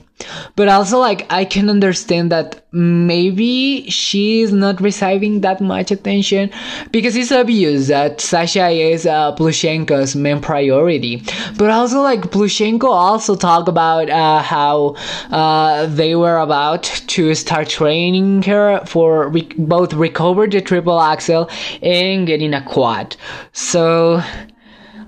But 0.56 0.68
also, 0.68 0.98
like, 0.98 1.26
I 1.30 1.44
can 1.44 1.70
understand 1.70 2.32
that 2.32 2.66
maybe 2.72 3.88
she's 3.88 4.52
not 4.52 4.80
receiving 4.80 5.42
that 5.42 5.60
much 5.60 5.92
attention 5.92 6.50
because 6.90 7.14
it's 7.14 7.30
obvious 7.30 7.86
that 7.86 8.20
Sasha 8.20 8.68
is 8.68 9.06
uh, 9.06 9.34
Plushenko's 9.36 10.16
main 10.16 10.40
priority. 10.40 11.22
But 11.56 11.70
also, 11.70 12.00
like, 12.00 12.22
Plushenko 12.22 12.88
also 12.88 13.36
talked 13.36 13.68
about 13.68 14.10
uh, 14.10 14.42
how 14.42 14.96
uh, 15.30 15.86
they 15.86 16.16
were 16.16 16.38
about 16.38 16.82
to 16.82 17.34
start 17.36 17.68
training 17.68 18.42
her 18.42 18.82
for 18.86 19.28
re- 19.28 19.48
both 19.56 19.92
recover 19.94 20.48
the 20.48 20.60
triple 20.60 21.00
axel 21.00 21.48
and 21.80 22.26
getting 22.26 22.54
a 22.54 22.64
quad. 22.64 23.16
So 23.52 24.20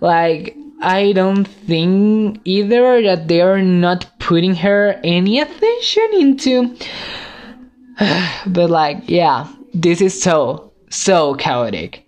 like, 0.01 0.57
I 0.81 1.13
don't 1.13 1.45
think 1.45 2.41
either 2.45 3.03
that 3.03 3.29
they 3.29 3.41
are 3.41 3.61
not 3.61 4.19
putting 4.19 4.55
her 4.57 4.99
any 5.05 5.41
attention 5.41 6.09
into. 6.13 6.77
but, 8.47 8.71
like, 8.71 9.09
yeah, 9.09 9.49
this 9.75 10.01
is 10.01 10.21
so, 10.21 10.73
so 10.89 11.35
chaotic. 11.35 12.07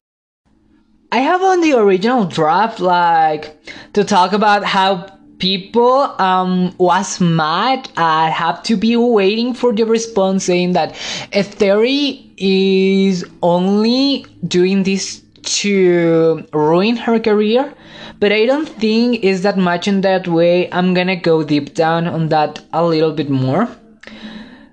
I 1.11 1.19
have 1.19 1.43
on 1.43 1.61
the 1.61 1.75
original 1.75 2.25
draft, 2.25 2.81
like, 2.81 3.63
to 3.93 4.05
talk 4.05 4.33
about 4.33 4.65
how 4.65 5.13
people 5.43 5.99
um, 6.21 6.73
was 6.79 7.21
mad 7.21 7.91
I 7.97 8.31
have 8.31 8.63
to 8.63 8.77
be 8.77 8.95
waiting 8.95 9.55
for 9.55 9.73
the 9.73 9.83
response 9.83 10.45
saying 10.45 10.75
that 10.75 10.95
Eteri 11.33 12.33
is 12.37 13.25
only 13.43 14.25
doing 14.47 14.85
this 14.85 15.21
to 15.61 16.47
ruin 16.53 16.97
her 16.97 17.19
career 17.19 17.75
but 18.23 18.31
I 18.31 18.47
don't 18.47 18.69
think 18.69 19.25
it's 19.25 19.41
that 19.41 19.59
much 19.59 19.89
in 19.89 20.03
that 20.03 20.29
way. 20.29 20.71
I'm 20.71 20.95
gonna 20.95 21.17
go 21.17 21.43
deep 21.43 21.75
down 21.75 22.07
on 22.07 22.29
that 22.29 22.63
a 22.73 22.87
little 22.87 23.11
bit 23.11 23.29
more. 23.29 23.69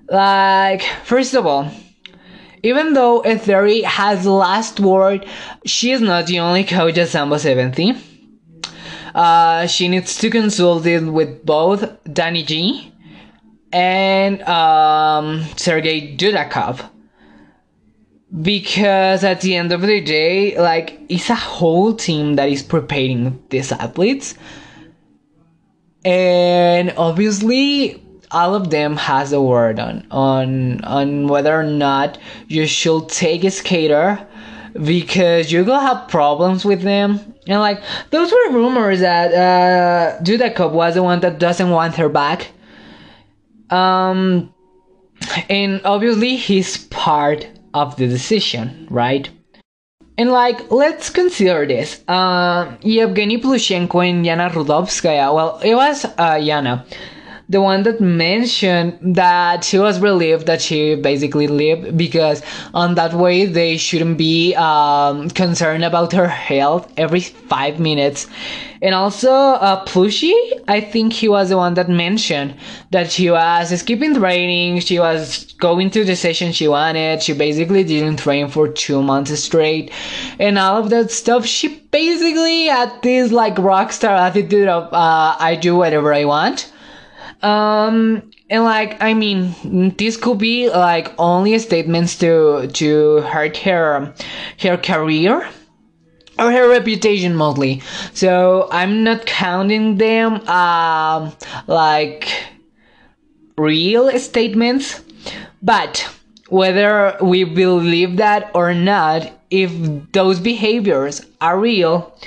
Like, 0.08 0.84
first 1.04 1.34
of 1.34 1.48
all, 1.48 1.72
even 2.62 2.94
though 2.94 3.24
Eteri 3.24 3.84
has 3.86 4.28
last 4.28 4.80
word, 4.80 5.26
she 5.66 5.90
is 5.92 6.00
not 6.00 6.28
the 6.28 6.42
only 6.42 6.64
coach 6.64 7.00
at 7.00 7.08
Sambo 7.08 7.38
70. 7.38 7.96
Uh, 9.16 9.66
she 9.66 9.88
needs 9.88 10.16
to 10.20 10.30
consult 10.30 10.86
it 10.86 11.02
with 11.02 11.44
both 11.44 11.90
Danny 12.14 12.44
G 12.44 12.94
and 13.74 14.44
um, 14.44 15.44
Sergey 15.58 16.16
Dudakov 16.16 16.88
because 18.42 19.24
at 19.24 19.42
the 19.42 19.56
end 19.56 19.72
of 19.72 19.82
the 19.82 20.02
day 20.02 20.58
like 20.60 21.00
it's 21.10 21.30
a 21.30 21.36
whole 21.36 21.96
team 21.96 22.36
that 22.36 22.50
is 22.50 22.62
preparing 22.62 23.42
these 23.50 23.72
athletes. 23.72 24.36
And 26.06 26.94
obviously 26.96 28.04
all 28.32 28.54
of 28.54 28.70
them 28.70 28.96
has 28.96 29.34
a 29.34 29.42
word 29.42 29.80
on 29.80 30.06
on 30.12 30.84
on 30.86 31.28
whether 31.28 31.60
or 31.60 31.64
not 31.64 32.20
you 32.48 32.68
should 32.68 33.10
take 33.10 33.44
a 33.44 33.50
skater 33.50 34.26
because 34.84 35.52
you're 35.52 35.64
gonna 35.64 35.88
have 35.88 36.08
problems 36.08 36.64
with 36.64 36.84
them. 36.84 37.20
And 37.48 37.60
like 37.60 37.82
those 38.12 38.32
were 38.32 38.52
rumors 38.52 39.00
that 39.00 39.34
uh 39.34 40.22
Dudakov 40.24 40.72
was 40.72 40.94
the 40.94 41.02
one 41.02 41.22
that 41.22 41.40
doesn't 41.40 41.72
want 41.72 41.96
her 41.96 42.10
back. 42.10 42.52
Um 43.72 44.54
and 45.50 45.82
obviously 45.84 46.36
he's 46.36 46.86
part 46.86 47.48
of 47.74 47.96
the 47.96 48.08
decision, 48.08 48.88
right? 48.90 49.30
And 50.18 50.32
like, 50.32 50.70
let's 50.70 51.10
consider 51.10 51.66
this. 51.66 52.04
Uh, 52.08 52.76
Yevgeny 52.82 53.38
Plushenko 53.38 54.10
and 54.10 54.26
Yana 54.26 54.50
Rudovskaya. 54.52 55.34
Well, 55.34 55.60
it 55.60 55.76
was 55.76 56.04
uh, 56.06 56.36
Yana 56.36 56.86
the 57.50 57.60
one 57.60 57.82
that 57.82 58.00
mentioned 58.00 59.16
that 59.16 59.64
she 59.64 59.80
was 59.80 60.00
relieved 60.00 60.46
that 60.46 60.62
she 60.62 60.94
basically 60.96 61.48
lived 61.48 61.98
because 61.98 62.44
on 62.76 62.94
that 62.94 63.16
way 63.16 63.46
they 63.46 63.76
shouldn't 63.76 64.20
be 64.20 64.54
um, 64.54 65.30
concerned 65.32 65.84
about 65.84 66.14
her 66.14 66.28
health 66.28 66.92
every 66.96 67.22
five 67.22 67.80
minutes. 67.80 68.28
And 68.84 68.94
also, 68.96 69.32
uh, 69.32 69.84
Plushy, 69.84 70.34
I 70.68 70.80
think 70.80 71.12
he 71.12 71.28
was 71.28 71.50
the 71.50 71.58
one 71.58 71.74
that 71.74 71.90
mentioned 71.90 72.56
that 72.92 73.12
she 73.12 73.30
was 73.32 73.78
skipping 73.78 74.16
training, 74.16 74.80
she 74.82 75.00
was 75.00 75.52
going 75.54 75.90
to 75.90 76.06
the 76.06 76.16
session 76.16 76.54
she 76.54 76.68
wanted, 76.68 77.24
she 77.24 77.34
basically 77.34 77.84
didn't 77.84 78.18
train 78.18 78.48
for 78.48 78.70
two 78.70 79.02
months 79.02 79.38
straight, 79.38 79.92
and 80.40 80.58
all 80.58 80.78
of 80.78 80.92
that 80.92 81.12
stuff. 81.12 81.46
She 81.46 81.68
basically 81.92 82.68
had 82.68 83.02
this 83.02 83.32
like 83.32 83.58
rock 83.58 83.92
star 83.92 84.16
attitude 84.16 84.70
of, 84.70 84.94
uh, 84.94 85.36
I 85.40 85.58
do 85.60 85.76
whatever 85.76 86.14
I 86.14 86.26
want 86.26 86.72
um, 87.42 88.32
and 88.50 88.64
like, 88.64 89.02
I 89.02 89.14
mean, 89.14 89.96
this 89.98 90.18
could 90.18 90.38
be 90.40 90.70
like 90.70 91.14
only 91.18 91.58
statements 91.60 92.18
to 92.20 92.68
to 92.74 93.22
hurt 93.22 93.58
her 93.58 94.14
her 94.60 94.78
career 94.78 95.48
or 96.38 96.52
her 96.52 96.70
reputation 96.70 97.36
mostly. 97.36 97.82
So 98.14 98.68
I'm 98.72 99.04
not 99.04 99.26
counting 99.26 99.98
them 99.98 100.48
um 100.48 101.34
like 101.68 102.28
real 103.58 104.18
statements, 104.20 105.02
but 105.62 106.10
whether 106.50 107.16
we 107.22 107.44
believe 107.44 108.18
that 108.18 108.52
or 108.54 108.74
not, 108.74 109.32
if 109.52 109.72
those 110.12 110.40
behaviors 110.40 111.26
are 111.42 111.60
real, 111.60 112.18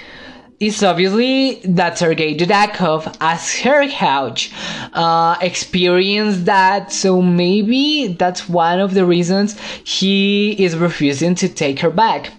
is 0.62 0.80
obviously 0.84 1.54
that 1.64 1.98
Sergei 1.98 2.36
Dudakov, 2.36 3.16
as 3.20 3.58
her 3.60 3.88
coach, 3.88 4.52
uh, 4.92 5.36
experienced 5.40 6.44
that. 6.44 6.92
So 6.92 7.20
maybe 7.20 8.14
that's 8.18 8.48
one 8.48 8.78
of 8.78 8.94
the 8.94 9.04
reasons 9.04 9.58
he 9.84 10.52
is 10.64 10.76
refusing 10.76 11.34
to 11.36 11.48
take 11.48 11.80
her 11.80 11.90
back. 11.90 12.32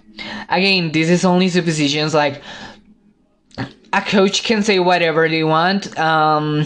Again, 0.48 0.92
this 0.92 1.10
is 1.10 1.24
only 1.26 1.50
suppositions. 1.50 2.14
Like 2.14 2.40
a 3.92 4.00
coach 4.00 4.42
can 4.42 4.62
say 4.62 4.78
whatever 4.78 5.28
they 5.28 5.44
want, 5.44 5.96
um, 5.98 6.64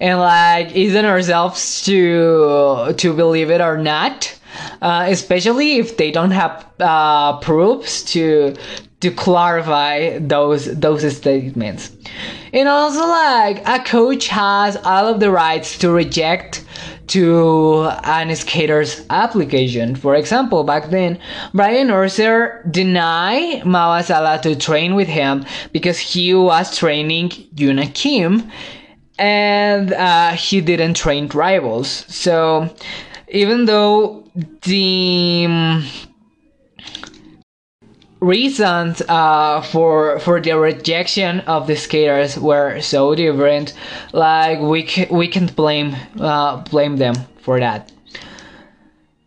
and 0.00 0.18
like 0.18 0.74
isn't 0.74 1.04
ourselves 1.04 1.84
to 1.84 2.92
to 2.96 3.14
believe 3.14 3.50
it 3.50 3.60
or 3.60 3.78
not. 3.78 4.34
Uh, 4.82 5.06
especially 5.08 5.76
if 5.76 5.96
they 5.98 6.10
don't 6.10 6.32
have 6.32 6.66
uh, 6.80 7.38
proofs 7.38 8.02
to 8.02 8.56
to 9.00 9.10
clarify 9.10 10.18
those 10.18 10.66
those 10.78 11.16
statements. 11.16 11.92
And 12.52 12.68
also 12.68 13.06
like 13.06 13.66
a 13.66 13.78
coach 13.84 14.28
has 14.28 14.76
all 14.76 15.06
of 15.06 15.20
the 15.20 15.30
rights 15.30 15.78
to 15.78 15.90
reject 15.90 16.64
to 17.08 17.88
an 18.04 18.34
skater's 18.36 19.04
application. 19.10 19.96
For 19.96 20.14
example, 20.14 20.64
back 20.64 20.90
then, 20.90 21.18
Brian 21.54 21.88
Orser 21.88 22.70
denied 22.70 23.64
Mao 23.64 23.98
Asada 23.98 24.40
to 24.42 24.56
train 24.56 24.94
with 24.94 25.08
him 25.08 25.46
because 25.72 25.98
he 25.98 26.34
was 26.34 26.76
training 26.76 27.30
Yuna 27.54 27.94
Kim 27.94 28.50
and 29.18 29.92
uh, 29.92 30.32
he 30.32 30.60
didn't 30.60 30.94
train 30.94 31.28
rivals. 31.28 32.04
So 32.08 32.74
even 33.28 33.64
though 33.64 34.24
the 34.62 35.82
reasons 38.20 39.02
uh, 39.08 39.62
for 39.62 40.18
for 40.18 40.40
the 40.40 40.58
rejection 40.58 41.40
of 41.40 41.66
the 41.66 41.76
skaters 41.76 42.38
were 42.38 42.80
so 42.80 43.14
different 43.14 43.74
like 44.12 44.60
we 44.60 44.82
can, 44.82 45.08
we 45.16 45.28
can't 45.28 45.54
blame 45.54 45.94
uh, 46.20 46.56
blame 46.64 46.96
them 46.96 47.14
for 47.40 47.60
that. 47.60 47.92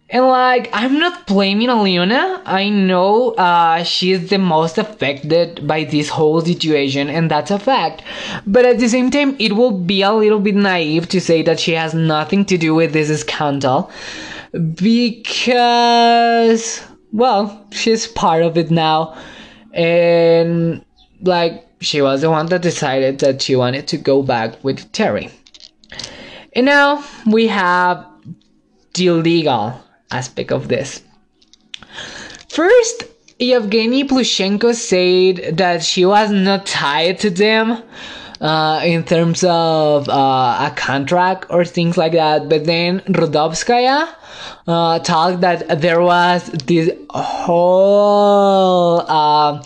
And 0.10 0.28
like 0.28 0.70
i'm 0.74 1.00
not 1.00 1.26
blaming 1.26 1.70
Aliona 1.70 2.42
i 2.46 2.68
know 2.68 3.32
uh, 3.36 3.82
she's 3.84 4.30
the 4.30 4.38
most 4.38 4.78
affected 4.78 5.66
by 5.66 5.86
this 5.86 6.10
whole 6.10 6.42
situation 6.42 7.10
and 7.10 7.32
that's 7.32 7.50
a 7.50 7.60
fact. 7.60 8.04
But 8.46 8.66
at 8.66 8.80
the 8.80 8.90
same 8.90 9.10
time 9.10 9.38
it 9.40 9.54
will 9.54 9.72
be 9.72 10.02
a 10.02 10.12
little 10.12 10.40
bit 10.40 10.56
naive 10.56 11.08
to 11.10 11.22
say 11.22 11.44
that 11.44 11.62
she 11.62 11.72
has 11.72 11.94
nothing 11.94 12.44
to 12.46 12.58
do 12.58 12.76
with 12.76 12.92
this 12.92 13.22
scandal 13.22 13.90
because 14.76 16.82
well, 17.12 17.66
she's 17.72 18.08
part 18.08 18.44
of 18.44 18.58
it 18.58 18.72
now. 18.72 19.18
And 19.74 20.84
like 21.22 21.68
she 21.80 22.02
was 22.02 22.22
the 22.22 22.30
one 22.30 22.48
that 22.48 22.62
decided 22.62 23.20
that 23.20 23.42
she 23.42 23.56
wanted 23.56 23.88
to 23.90 23.98
go 23.98 24.22
back 24.22 24.64
with 24.64 24.92
Eteri. 24.92 25.32
And 26.54 26.66
now 26.66 27.04
we 27.26 27.48
have 27.48 28.06
the 28.94 29.12
legal 29.12 29.82
aspect 30.12 30.52
of 30.52 30.68
this. 30.68 31.02
First, 32.50 33.04
Yevgeny 33.40 34.04
Plushenko 34.04 34.76
said 34.76 35.58
that 35.58 35.84
she 35.84 36.06
was 36.06 36.30
not 36.32 36.66
tied 36.66 37.20
to 37.20 37.30
them 37.30 37.82
uh, 38.42 38.82
in 38.84 39.04
terms 39.04 39.44
of 39.44 40.10
uh, 40.10 40.68
a 40.68 40.74
contract 40.76 41.46
or 41.50 41.64
things 41.64 41.98
like 41.98 42.14
that. 42.14 42.50
But 42.50 42.66
then 42.66 43.02
Rudovskaya 43.02 44.10
uh, 44.68 45.00
talked 45.00 45.42
that 45.42 45.80
there 45.82 46.02
was 46.02 46.46
this 46.66 46.90
whole 47.12 49.02
uh, 49.08 49.64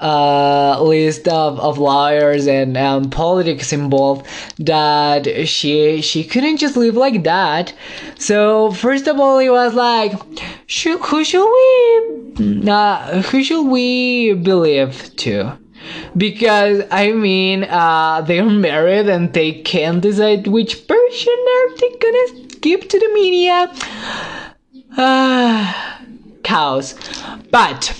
uh, 0.00 0.82
list 0.82 1.28
of, 1.28 1.60
of 1.60 1.78
lawyers 1.78 2.46
and 2.46 2.76
um, 2.76 3.10
politics 3.10 3.72
involved 3.72 4.26
that 4.58 5.46
she 5.46 6.00
she 6.02 6.24
couldn't 6.24 6.56
just 6.56 6.76
live 6.76 6.96
like 6.96 7.22
that. 7.24 7.72
So 8.18 8.72
first 8.72 9.06
of 9.06 9.20
all, 9.20 9.38
it 9.38 9.50
was 9.50 9.74
like, 9.74 10.12
should, 10.66 11.00
who 11.00 11.24
should 11.24 11.46
we 11.46 12.68
uh, 12.68 13.22
who 13.22 13.44
should 13.44 13.64
we 13.68 14.34
believe 14.34 15.14
to? 15.16 15.56
Because 16.16 16.82
I 16.90 17.12
mean, 17.12 17.64
uh, 17.64 18.22
they're 18.22 18.44
married 18.44 19.08
and 19.08 19.32
they 19.32 19.52
can't 19.52 20.00
decide 20.00 20.46
which 20.46 20.86
person 20.86 21.34
are 21.56 21.76
they 21.76 21.90
gonna 21.98 22.48
give 22.60 22.88
to 22.88 22.98
the 22.98 23.10
media. 23.14 23.72
Uh, 24.96 26.00
cows. 26.44 26.94
But 27.50 27.92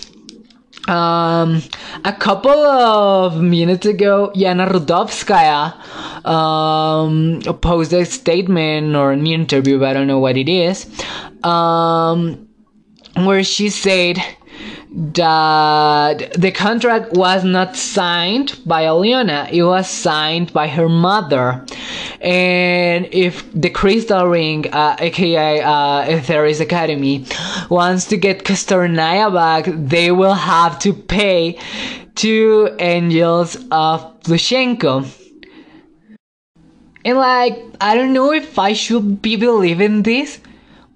um, 0.89 1.63
a 2.05 2.13
couple 2.13 2.51
of 2.51 3.41
minutes 3.41 3.87
ago, 3.87 4.31
Yana 4.35 4.69
Rudovskaya 4.69 5.75
um, 6.27 7.41
posted 7.61 8.01
a 8.01 8.05
statement 8.05 8.95
or 8.95 9.13
an 9.13 9.27
interview, 9.27 9.83
I 9.85 9.93
don't 9.95 10.07
know 10.07 10.19
what 10.19 10.37
it 10.37 10.49
is, 10.49 10.87
um, 11.43 12.49
where 13.17 13.43
she 13.43 13.71
said 13.71 14.19
that 14.97 16.33
the 16.35 16.53
contract 16.53 17.15
was 17.15 17.43
not 17.43 17.75
signed 17.75 18.61
by 18.65 18.85
Aliona, 18.85 19.51
it 19.51 19.65
was 19.65 19.89
signed 19.89 20.53
by 20.53 20.69
her 20.69 20.89
mother. 20.89 21.65
And 22.21 23.09
if 23.11 23.45
the 23.53 23.71
Crystal 23.71 24.27
Ring, 24.27 24.73
uh, 24.73 24.95
aka 25.01 25.61
uh, 25.61 26.05
Eteris 26.07 26.61
Academy, 26.61 27.27
wants 27.69 28.07
to 28.07 28.17
get 28.17 28.45
Kostornaya 28.45 29.35
back, 29.35 29.65
they 29.67 30.13
will 30.13 30.35
have 30.35 30.79
to 30.81 30.93
pay 30.93 31.59
to 32.17 32.77
angels 32.79 33.57
of 33.73 34.21
Plushenko. 34.21 35.11
And 37.05 37.19
like, 37.19 37.59
I 37.81 37.97
don't 37.97 38.13
know 38.13 38.33
if 38.33 38.61
I 38.61 38.75
should 38.75 39.21
be 39.21 39.35
believing 39.35 40.05
this 40.05 40.39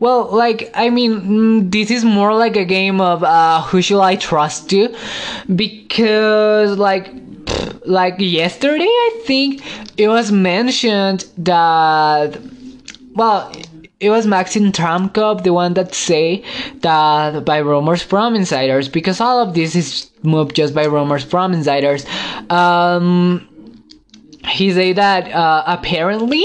well, 0.00 0.28
like, 0.30 0.70
I 0.74 0.90
mean, 0.90 1.20
mm, 1.20 1.70
this 1.70 1.90
is 1.90 2.04
more 2.04 2.34
like 2.34 2.56
a 2.56 2.64
game 2.64 3.00
of 3.00 3.24
uh, 3.24 3.62
who 3.62 3.82
should 3.82 4.00
I 4.00 4.16
trust 4.16 4.70
to? 4.70 4.94
Because, 5.54 6.78
like, 6.78 7.12
like 7.84 8.14
yesterday, 8.18 8.84
I 8.84 9.22
think 9.24 9.62
it 9.98 10.08
was 10.08 10.30
mentioned 10.30 11.24
that, 11.38 12.38
well, 13.14 13.52
it 14.00 14.10
was 14.10 14.26
Maxim 14.26 14.70
Trankov, 14.70 15.42
the 15.42 15.52
one 15.52 15.74
that 15.74 15.94
say 15.94 16.44
that 16.82 17.44
by 17.44 17.58
rumors 17.58 18.00
from 18.00 18.36
insiders, 18.36 18.88
because 18.88 19.20
all 19.20 19.40
of 19.40 19.54
this 19.54 19.74
is 19.74 20.10
moved 20.22 20.54
just 20.54 20.74
by 20.74 20.84
rumors 20.84 21.24
from 21.24 21.52
insiders. 21.52 22.06
Um, 22.50 23.47
he 24.48 24.72
said 24.72 24.96
that 24.96 25.30
uh, 25.32 25.62
apparently 25.66 26.44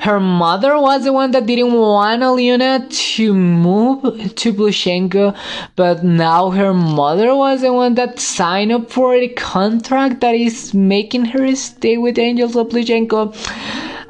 her 0.00 0.18
mother 0.20 0.78
was 0.78 1.04
the 1.04 1.12
one 1.12 1.30
that 1.32 1.46
didn't 1.46 1.72
want 1.72 2.22
Aliona 2.22 2.88
to 3.14 3.34
move 3.34 4.34
to 4.34 4.52
Plushenko, 4.52 5.36
but 5.74 6.04
now 6.04 6.50
her 6.50 6.72
mother 6.72 7.34
was 7.34 7.60
the 7.62 7.72
one 7.72 7.94
that 7.94 8.18
signed 8.18 8.72
up 8.72 8.90
for 8.90 9.18
the 9.18 9.28
contract 9.28 10.20
that 10.20 10.34
is 10.34 10.74
making 10.74 11.26
her 11.26 11.54
stay 11.54 11.96
with 11.96 12.18
Angels 12.18 12.56
of 12.56 12.68
Plushenko. 12.68 13.34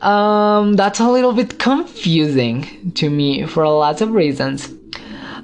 Um, 0.03 0.75
that's 0.75 1.01
a 1.01 1.11
little 1.11 1.33
bit 1.33 1.59
confusing 1.59 2.93
to 2.95 3.11
me 3.11 3.47
for 3.47 3.67
lots 3.67 4.01
of 4.01 4.13
reasons 4.13 4.69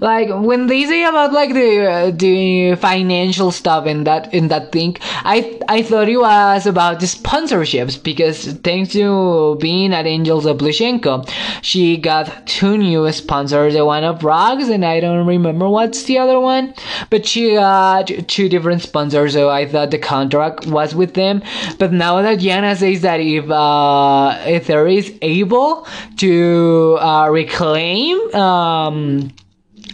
like 0.02 0.28
when 0.28 0.66
they 0.66 0.84
say 0.84 1.04
about 1.04 1.32
like 1.32 1.54
the 1.54 1.86
uh, 1.86 2.10
the 2.10 2.74
financial 2.74 3.50
stuff 3.52 3.86
in 3.86 4.04
that 4.04 4.32
in 4.34 4.48
that 4.48 4.72
thing 4.72 4.96
i 5.24 5.58
i 5.68 5.80
thought 5.82 6.08
it 6.08 6.18
was 6.18 6.66
about 6.66 6.98
the 6.98 7.06
sponsorships 7.06 8.02
because 8.02 8.52
thanks 8.68 8.92
to 8.92 9.56
being 9.60 9.94
at 9.94 10.06
angels 10.06 10.44
of 10.44 10.58
Plushenko, 10.58 11.28
she 11.62 11.96
got 11.96 12.46
two 12.46 12.76
new 12.76 13.10
sponsors 13.12 13.74
the 13.74 13.84
one 13.84 14.04
of 14.04 14.24
rocks 14.24 14.68
and 14.68 14.84
i 14.84 14.98
don't 14.98 15.26
remember 15.26 15.68
what's 15.68 16.02
the 16.04 16.18
other 16.18 16.40
one 16.40 16.74
but 17.08 17.24
she 17.24 17.54
got 17.54 18.10
two 18.26 18.48
different 18.48 18.82
sponsors 18.82 19.34
so 19.34 19.48
i 19.48 19.64
thought 19.66 19.92
the 19.92 19.98
contract 19.98 20.66
was 20.66 20.94
with 20.94 21.14
them. 21.14 21.42
But 21.78 21.92
now 21.92 22.22
that 22.22 22.38
yana 22.40 22.76
says 22.76 23.02
that 23.02 23.20
if 23.20 23.48
uh 23.50 24.38
if 24.46 24.66
there 24.66 24.86
is 24.88 25.12
able 25.22 25.86
to 26.18 26.98
uh, 27.00 27.28
reclaim 27.30 28.18
um 28.34 29.32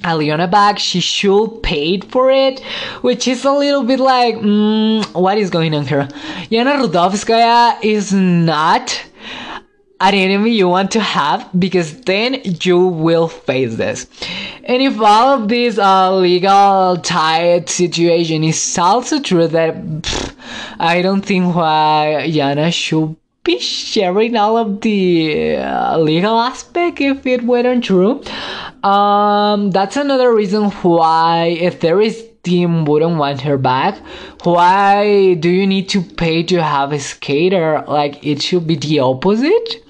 Aliona 0.03 0.51
back, 0.51 0.79
she 0.79 1.01
should 1.01 1.63
paid 1.63 2.05
for 2.05 2.31
it, 2.31 2.61
which 3.03 3.27
is 3.29 3.45
a 3.45 3.53
little 3.53 3.85
bit 3.85 4.01
like, 4.01 4.37
mm, 4.37 5.05
what 5.15 5.39
is 5.39 5.51
going 5.51 5.75
on 5.75 5.87
here? 5.87 6.09
Yana 6.51 6.81
Rudovskaya 6.83 7.83
is 7.83 8.13
not 8.13 9.05
an 10.01 10.15
enemy 10.15 10.53
you 10.53 10.69
want 10.69 10.93
to 10.93 11.01
have 11.01 11.49
because 11.59 12.01
then 12.03 12.41
you 12.63 12.79
will 12.79 13.27
face 13.29 13.75
this. 13.77 14.07
And 14.65 14.81
if 14.83 15.01
all 15.01 15.43
of 15.43 15.49
this 15.49 15.79
uh, 15.79 16.15
legal 16.15 16.99
tied 16.99 17.69
situation 17.69 18.45
is 18.45 18.79
also 18.79 19.21
true, 19.21 19.49
that 19.49 19.75
pff, 19.75 20.35
I 20.79 21.03
don't 21.03 21.23
think 21.23 21.55
why 21.55 22.27
Yana 22.29 22.73
should 22.73 23.17
be 23.43 23.59
sharing 23.59 24.37
all 24.37 24.57
of 24.57 24.83
the 24.83 25.57
uh, 25.57 25.99
legal 25.99 26.39
aspect 26.39 27.01
if 27.01 27.27
it 27.27 27.43
weren't 27.43 27.85
true. 27.85 28.23
Um, 28.85 29.71
that's 29.71 29.97
another 29.97 30.35
reason 30.35 30.71
why 30.71 31.57
if 31.61 31.81
there 31.81 32.01
is 32.01 32.29
team 32.43 32.85
wouldn't 32.85 33.17
want 33.17 33.41
her 33.43 33.59
back, 33.59 33.99
why 34.45 35.35
do 35.35 35.51
you 35.51 35.67
need 35.67 35.89
to 35.91 36.03
pay 36.03 36.43
to 36.45 36.63
have 36.63 36.93
a 36.93 36.99
skater? 36.99 37.85
Like 37.87 38.25
it 38.25 38.43
should 38.43 38.67
be 38.67 38.77
the 38.77 39.01
opposite. 39.01 39.85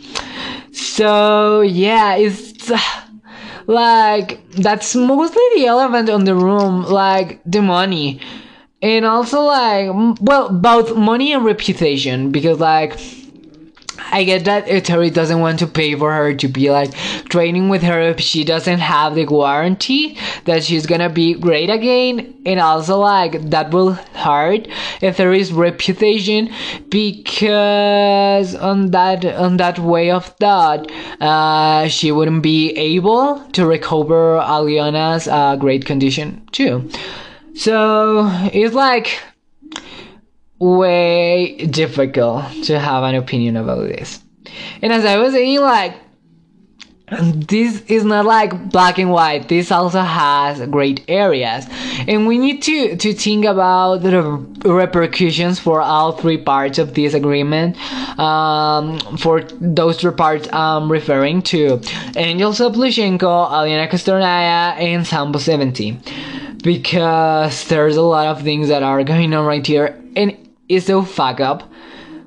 So 0.73 1.61
yeah, 1.61 2.17
it's 2.17 2.71
like 3.67 4.49
that's 4.51 4.95
mostly 4.95 5.43
the 5.57 5.67
elephant 5.67 6.11
on 6.11 6.25
the 6.25 6.35
room, 6.35 6.83
like 6.83 7.41
the 7.45 7.63
money. 7.63 8.21
And 8.81 9.05
also 9.05 9.43
like 9.43 9.91
well, 10.21 10.51
both 10.51 10.97
money 10.97 11.33
and 11.33 11.45
reputation 11.45 12.31
because 12.31 12.61
like 12.61 12.99
I 14.11 14.25
get 14.25 14.45
that 14.45 14.67
Eteri 14.67 15.13
doesn't 15.13 15.41
want 15.41 15.59
to 15.61 15.67
pay 15.67 15.95
for 15.95 16.13
her 16.13 16.35
to 16.35 16.49
be 16.49 16.71
like 16.71 16.93
training 17.29 17.69
with 17.69 17.83
her 17.83 18.01
if 18.01 18.21
she 18.21 18.45
doesn't 18.45 18.79
have 18.79 19.15
the 19.15 19.27
guarantee 19.27 20.19
that 20.45 20.65
she's 20.65 20.87
gonna 20.87 21.11
be 21.11 21.35
great 21.35 21.71
again, 21.71 22.35
and 22.47 22.61
also 22.61 22.99
like 22.99 23.51
that 23.51 23.71
will 23.71 23.93
hurt 23.93 24.69
Eteri's 25.01 25.53
reputation 25.53 26.51
because 26.89 28.55
on 28.55 28.91
that 28.93 29.25
on 29.25 29.57
that 29.59 29.79
way 29.79 30.11
of 30.11 30.27
thought, 30.27 30.91
uh, 31.21 31.89
she 31.89 32.13
wouldn't 32.13 32.43
be 32.43 32.71
able 32.77 33.45
to 33.53 33.67
recover 33.67 34.39
Aliona's 34.39 35.29
uh, 35.29 35.57
great 35.57 35.85
condition 35.85 36.47
too. 36.53 36.89
So 37.55 38.29
it's 38.53 38.75
like 38.75 39.21
way 40.59 41.57
difficult 41.67 42.45
to 42.65 42.79
have 42.79 43.05
an 43.05 43.15
opinion 43.15 43.57
about 43.57 43.89
this. 43.89 44.23
And 44.83 44.93
as 44.93 45.05
I 45.05 45.19
was 45.19 45.33
saying, 45.33 45.61
like, 45.61 45.95
this 47.11 47.81
is 47.83 48.05
not 48.05 48.27
like 48.27 48.71
black 48.71 48.99
and 48.99 49.11
white. 49.11 49.49
This 49.49 49.73
also 49.73 50.01
has 50.01 50.61
great 50.69 51.05
areas. 51.09 51.67
And 52.07 52.27
we 52.27 52.39
need 52.39 52.63
to, 52.63 52.97
to 52.97 53.15
think 53.15 53.45
about 53.45 53.99
the 53.99 54.23
repercussions 54.65 55.59
for 55.59 55.81
all 55.81 56.13
three 56.13 56.37
parts 56.37 56.79
of 56.79 56.95
this 56.95 57.15
agreement. 57.15 57.77
Um, 58.19 58.99
for 59.17 59.43
those 59.61 60.01
three 60.01 60.13
parts 60.13 60.49
I'm 60.53 60.91
referring 60.91 61.43
to 61.43 61.81
Angel 62.17 62.53
Plushenko, 62.53 63.51
Aliona 63.51 63.89
Kostornaia, 63.89 64.79
and 64.79 65.07
Sambo 65.07 65.39
70. 65.39 65.99
Because 66.63 67.65
there's 67.69 67.97
a 67.97 68.03
lot 68.03 68.27
of 68.27 68.43
things 68.43 68.69
that 68.69 68.83
are 68.83 69.03
going 69.05 69.33
on 69.33 69.47
right 69.47 69.67
here. 69.67 69.99
And 70.15 70.48
is 70.69 70.87
so 70.87 71.03
fuck 71.03 71.41
up. 71.41 71.71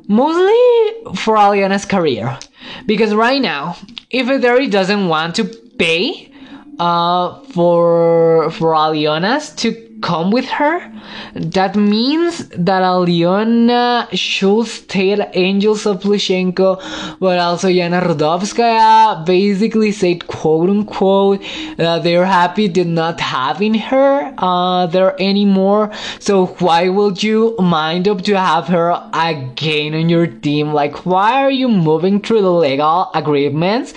Mostly 0.08 1.16
for 1.16 1.38
Aliona's 1.38 1.86
career. 1.86 2.38
Because 2.86 3.14
right 3.14 3.42
now, 3.42 3.78
if 4.10 4.28
Eteri 4.28 4.70
doesn't 4.70 5.08
want 5.08 5.36
to 5.36 5.46
pay 5.46 6.32
uh, 6.80 7.42
for 7.46 8.52
for 8.52 8.74
Aliona's 8.74 9.52
to 9.56 9.91
come 10.02 10.32
with 10.32 10.46
her, 10.46 10.92
that 11.36 11.76
means 11.76 12.48
that 12.50 12.82
Aliona 12.82 14.08
should 14.12 14.68
at 14.92 15.36
Angels 15.36 15.86
of 15.86 16.02
Plushenko, 16.02 17.20
but 17.20 17.40
also 17.40 17.68
Yana 17.68 18.02
Rudovskaya 18.02 19.26
basically 19.26 19.92
said, 19.92 20.28
quote 20.28 20.70
unquote, 20.70 21.42
that 21.78 22.04
they're 22.04 22.26
happy 22.26 22.68
to 22.70 22.84
not 22.84 23.20
having 23.20 23.74
her 23.76 24.34
uh, 24.38 24.86
there 24.88 25.20
anymore. 25.22 25.92
So 26.20 26.48
why 26.60 26.90
would 26.90 27.24
you 27.24 27.56
mind 27.60 28.08
up 28.08 28.22
to 28.24 28.38
have 28.38 28.68
her 28.68 29.10
again 29.14 29.94
on 29.94 30.10
your 30.10 30.28
team? 30.28 30.74
Like, 30.74 31.06
why 31.06 31.44
are 31.44 31.52
you 31.52 31.68
moving 31.68 32.22
through 32.22 32.42
the 32.42 32.52
legal 32.52 33.10
agreements 33.14 33.94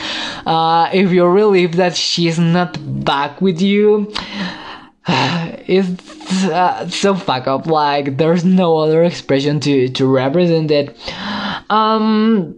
uh, 0.46 0.90
if 0.92 1.10
you're 1.10 1.32
relieved 1.32 1.74
that 1.74 1.96
she's 1.96 2.38
not 2.38 2.78
back 3.04 3.40
with 3.40 3.60
you? 3.60 4.12
it's 5.66 6.44
uh, 6.44 6.88
so 6.88 7.14
fuck 7.14 7.46
up. 7.46 7.66
Like 7.66 8.16
there's 8.16 8.44
no 8.44 8.78
other 8.78 9.04
expression 9.04 9.60
to 9.60 9.88
to 9.90 10.06
represent 10.06 10.70
it. 10.70 10.96
Um, 11.70 12.56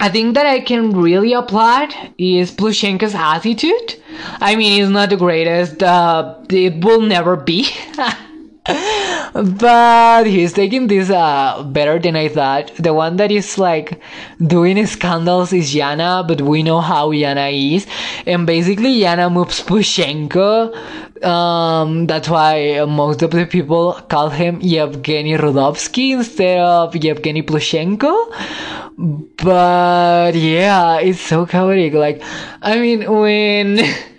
I 0.00 0.08
think 0.08 0.34
that 0.34 0.46
I 0.46 0.60
can 0.60 0.90
really 0.90 1.32
applaud 1.32 1.94
is 2.18 2.50
Plushenko's 2.50 3.14
attitude. 3.14 3.94
I 4.40 4.56
mean, 4.56 4.82
it's 4.82 4.90
not 4.90 5.10
the 5.10 5.16
greatest. 5.16 5.82
Uh, 5.82 6.36
it 6.50 6.84
will 6.84 7.00
never 7.00 7.36
be. 7.36 7.68
but 8.66 10.26
he's 10.26 10.54
taking 10.54 10.86
this 10.86 11.10
uh, 11.10 11.62
better 11.64 11.98
than 11.98 12.16
I 12.16 12.28
thought. 12.28 12.74
The 12.76 12.94
one 12.94 13.16
that 13.16 13.30
is 13.30 13.58
like 13.58 14.00
doing 14.40 14.86
scandals 14.86 15.52
is 15.52 15.74
Yana, 15.74 16.26
but 16.26 16.40
we 16.40 16.62
know 16.62 16.80
how 16.80 17.10
Yana 17.10 17.52
is, 17.76 17.86
and 18.26 18.46
basically 18.46 19.00
Yana 19.00 19.30
moves 19.30 19.60
Plushenko. 19.60 20.74
Um, 21.22 22.06
that's 22.06 22.28
why 22.30 22.82
most 22.88 23.20
of 23.20 23.32
the 23.32 23.44
people 23.44 23.92
call 24.08 24.30
him 24.30 24.60
Yevgeny 24.62 25.34
Rudovsky 25.34 26.12
instead 26.12 26.60
of 26.60 26.96
Yevgeny 26.96 27.42
Plushenko. 27.42 28.14
But 29.36 30.34
yeah, 30.36 31.00
it's 31.00 31.20
so 31.20 31.44
chaotic. 31.44 31.92
Like, 31.92 32.22
I 32.62 32.78
mean, 32.78 33.10
when. 33.10 33.84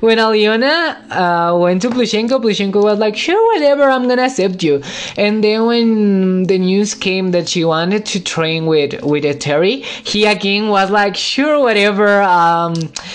when 0.00 0.18
Aliona 0.18 1.10
uh, 1.10 1.56
went 1.58 1.82
to 1.82 1.90
Plushenko, 1.90 2.40
Plushenko 2.42 2.82
was 2.82 2.98
like, 2.98 3.16
sure, 3.16 3.54
whatever, 3.54 3.84
I'm 3.84 4.08
gonna 4.08 4.22
accept 4.22 4.62
you. 4.62 4.82
And 5.16 5.42
then 5.42 5.66
when 5.66 6.44
the 6.44 6.58
news 6.58 6.94
came 6.94 7.30
that 7.32 7.48
she 7.48 7.64
wanted 7.64 8.06
to 8.06 8.20
train 8.20 8.66
with 8.66 9.02
with 9.02 9.24
Eteri, 9.24 9.82
he 9.82 10.26
again 10.26 10.68
was 10.68 10.90
like, 10.90 11.16
sure, 11.16 11.60
whatever. 11.60 12.22
Um, 12.22 12.74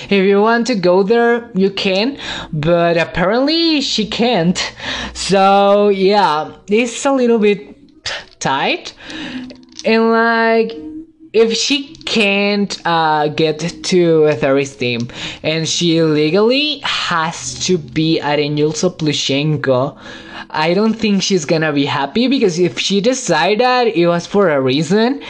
if 0.10 0.12
you 0.12 0.42
want 0.42 0.68
to 0.68 0.76
go 0.76 1.04
there, 1.04 1.52
you 1.56 1.70
can. 1.72 2.18
But 2.52 2.98
apparently 2.98 3.82
she 3.82 4.08
can't. 4.08 4.60
So 5.14 5.90
yeah, 5.90 6.56
it's 6.68 7.06
a 7.06 7.12
little 7.12 7.40
bit 7.40 7.76
tight. 8.40 8.94
And 9.84 10.12
like 10.12 10.85
if 11.36 11.54
she 11.54 11.94
can't 12.06 12.80
uh, 12.86 13.28
get 13.28 13.60
to 13.60 14.22
Eteri's 14.32 14.74
team 14.78 15.10
and 15.44 15.68
she 15.68 16.02
legally 16.02 16.80
has 16.80 17.66
to 17.66 17.78
be 17.78 18.20
of 18.20 18.98
Plushenko, 18.98 19.98
I 20.50 20.74
don't 20.74 20.94
think 20.94 21.22
she's 21.22 21.44
gonna 21.44 21.74
be 21.74 21.86
happy 21.86 22.30
because 22.30 22.58
if 22.58 22.80
she 22.80 23.02
decided 23.02 23.94
it 23.98 24.08
was 24.08 24.26
for 24.26 24.50
a 24.50 24.62
reason. 24.62 25.22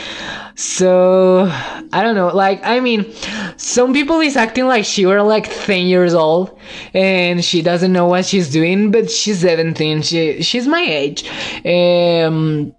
So 0.55 1.49
I 1.91 2.03
don't 2.03 2.15
know. 2.15 2.27
Like 2.27 2.61
I 2.63 2.79
mean, 2.79 3.11
some 3.57 3.91
people 3.91 4.19
is 4.21 4.37
acting 4.37 4.67
like 4.67 4.85
she 4.85 5.07
were 5.07 5.23
like 5.23 5.49
ten 5.65 5.87
years 5.87 6.13
old 6.13 6.57
and 6.93 7.43
she 7.43 7.61
doesn't 7.63 7.91
know 7.91 8.05
what 8.05 8.25
she's 8.25 8.51
doing, 8.51 8.91
but 8.91 9.09
she's 9.09 9.39
seventeen. 9.39 10.03
She 10.03 10.43
she's 10.43 10.67
my 10.67 10.81
age. 10.81 11.27
Um 11.65 12.73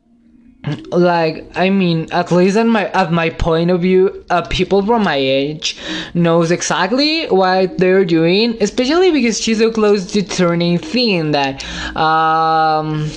like 0.90 1.50
i 1.54 1.70
mean 1.70 2.08
at 2.12 2.32
least 2.32 2.56
at 2.56 2.66
my 2.66 2.88
at 2.90 3.12
my 3.12 3.30
point 3.30 3.70
of 3.70 3.82
view 3.82 4.24
uh, 4.30 4.42
people 4.42 4.84
from 4.84 5.04
my 5.04 5.16
age 5.16 5.78
knows 6.14 6.50
exactly 6.50 7.26
what 7.26 7.78
they're 7.78 8.04
doing 8.04 8.56
especially 8.60 9.10
because 9.10 9.40
she's 9.40 9.58
so 9.58 9.70
close 9.70 10.10
to 10.12 10.22
turning 10.22 10.78
thin 10.78 11.30
that 11.30 11.64
um 11.96 13.08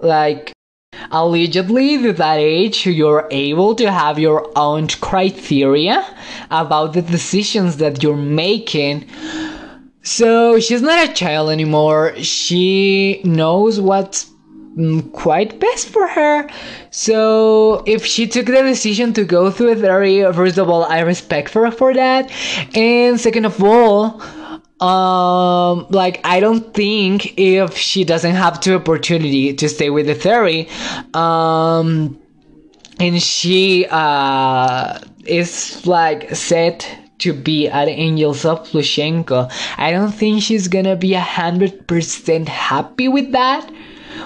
like 0.00 0.52
allegedly 1.10 2.08
at 2.08 2.16
that 2.16 2.38
age 2.38 2.86
you're 2.86 3.26
able 3.30 3.74
to 3.74 3.90
have 3.90 4.18
your 4.18 4.50
own 4.56 4.86
criteria 5.00 6.04
about 6.50 6.92
the 6.92 7.02
decisions 7.02 7.78
that 7.78 8.02
you're 8.02 8.16
making. 8.16 9.08
So 10.02 10.58
she's 10.60 10.82
not 10.82 11.08
a 11.08 11.12
child 11.12 11.50
anymore. 11.50 12.14
She 12.16 13.20
knows 13.24 13.80
what's 13.80 14.30
quite 15.12 15.58
best 15.58 15.88
for 15.88 16.06
her. 16.06 16.48
So 16.90 17.82
if 17.86 18.04
she 18.04 18.26
took 18.26 18.46
the 18.46 18.62
decision 18.62 19.12
to 19.14 19.24
go 19.24 19.50
through 19.50 19.76
therapy, 19.76 20.22
first 20.32 20.58
of 20.58 20.68
all, 20.68 20.84
I 20.84 21.00
respect 21.00 21.52
her 21.54 21.70
for 21.70 21.92
that, 21.94 22.30
and 22.76 23.18
second 23.20 23.46
of 23.46 23.62
all, 23.62 24.22
um, 24.80 25.86
like 25.90 26.20
I 26.24 26.40
don't 26.40 26.72
think 26.72 27.38
if 27.38 27.76
she 27.76 28.04
doesn't 28.04 28.34
have 28.34 28.60
the 28.62 28.76
opportunity 28.76 29.52
to 29.52 29.68
stay 29.68 29.90
with 29.90 30.06
the 30.06 30.14
theory, 30.14 30.68
um, 31.14 32.18
and 32.98 33.20
she 33.22 33.86
uh 33.90 34.98
is 35.26 35.86
like 35.86 36.34
set 36.34 36.88
to 37.18 37.34
be 37.34 37.68
at 37.68 37.86
Angels 37.88 38.46
of 38.46 38.66
Plushenko, 38.66 39.52
I 39.76 39.90
don't 39.90 40.12
think 40.12 40.42
she's 40.42 40.68
gonna 40.68 40.96
be 40.96 41.12
a 41.14 41.20
hundred 41.20 41.86
percent 41.86 42.48
happy 42.48 43.08
with 43.08 43.32
that 43.32 43.70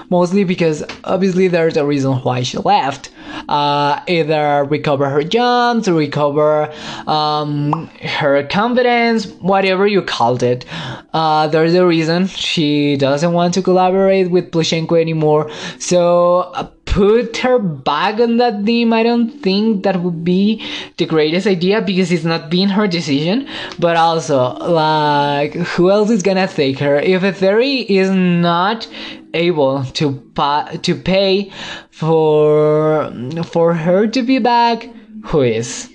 mostly 0.09 0.43
because 0.43 0.83
obviously 1.03 1.47
there's 1.47 1.77
a 1.77 1.85
reason 1.85 2.13
why 2.17 2.43
she 2.43 2.57
left. 2.57 3.11
Uh, 3.49 4.01
either 4.07 4.63
recover 4.65 5.09
her 5.09 5.23
jumps, 5.23 5.87
recover 5.87 6.71
um, 7.07 7.87
her 8.01 8.43
confidence, 8.47 9.27
whatever 9.41 9.87
you 9.87 10.01
called 10.01 10.43
it. 10.43 10.65
Uh, 11.13 11.47
there's 11.47 11.73
a 11.73 11.85
reason 11.85 12.27
she 12.27 12.95
doesn't 12.97 13.33
want 13.33 13.53
to 13.53 13.61
collaborate 13.61 14.31
with 14.31 14.51
Plushenko 14.51 14.99
anymore. 14.99 15.49
So 15.79 16.71
put 16.95 17.35
her 17.35 17.59
back 17.59 18.21
on 18.21 18.37
that 18.37 18.65
team, 18.65 18.93
I 18.93 19.03
don't 19.03 19.29
think 19.29 19.83
that 19.83 20.01
would 20.01 20.23
be 20.23 20.65
the 20.95 21.05
greatest 21.05 21.45
idea 21.45 21.81
because 21.81 22.09
it's 22.09 22.23
not 22.23 22.49
been 22.49 22.69
her 22.69 22.87
decision. 22.87 23.49
But 23.77 23.97
also, 23.97 24.53
like, 24.53 25.53
who 25.55 25.91
else 25.91 26.09
is 26.09 26.23
gonna 26.23 26.47
take 26.47 26.79
her? 26.79 26.95
If 26.95 27.21
Eteri 27.23 27.85
is 27.89 28.09
not 28.11 28.87
able 29.33 29.83
to 29.99 30.13
pa- 30.35 30.69
to 30.83 30.95
pay 30.95 31.51
for 31.91 33.11
for 33.43 33.73
her 33.73 34.07
to 34.07 34.21
be 34.23 34.39
back, 34.39 34.89
who 35.25 35.41
is? 35.41 35.89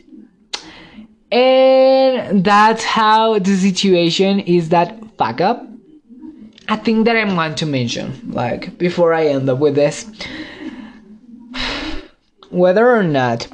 And 1.33 2.45
that's 2.45 2.85
how 2.85 3.39
the 3.39 3.57
situation 3.57 4.41
is 4.41 4.69
that 4.69 4.99
fuck 5.17 5.41
up. 5.41 5.67
I 6.69 6.77
think 6.77 7.07
that 7.07 7.17
I'm 7.17 7.35
going 7.35 7.55
to 7.55 7.67
mention, 7.67 8.33
like, 8.33 8.77
before 8.79 9.15
I 9.15 9.27
end 9.27 9.49
up 9.49 9.59
with 9.59 9.75
this, 9.75 10.07
whether 12.51 12.91
or 12.91 13.03
not 13.03 13.47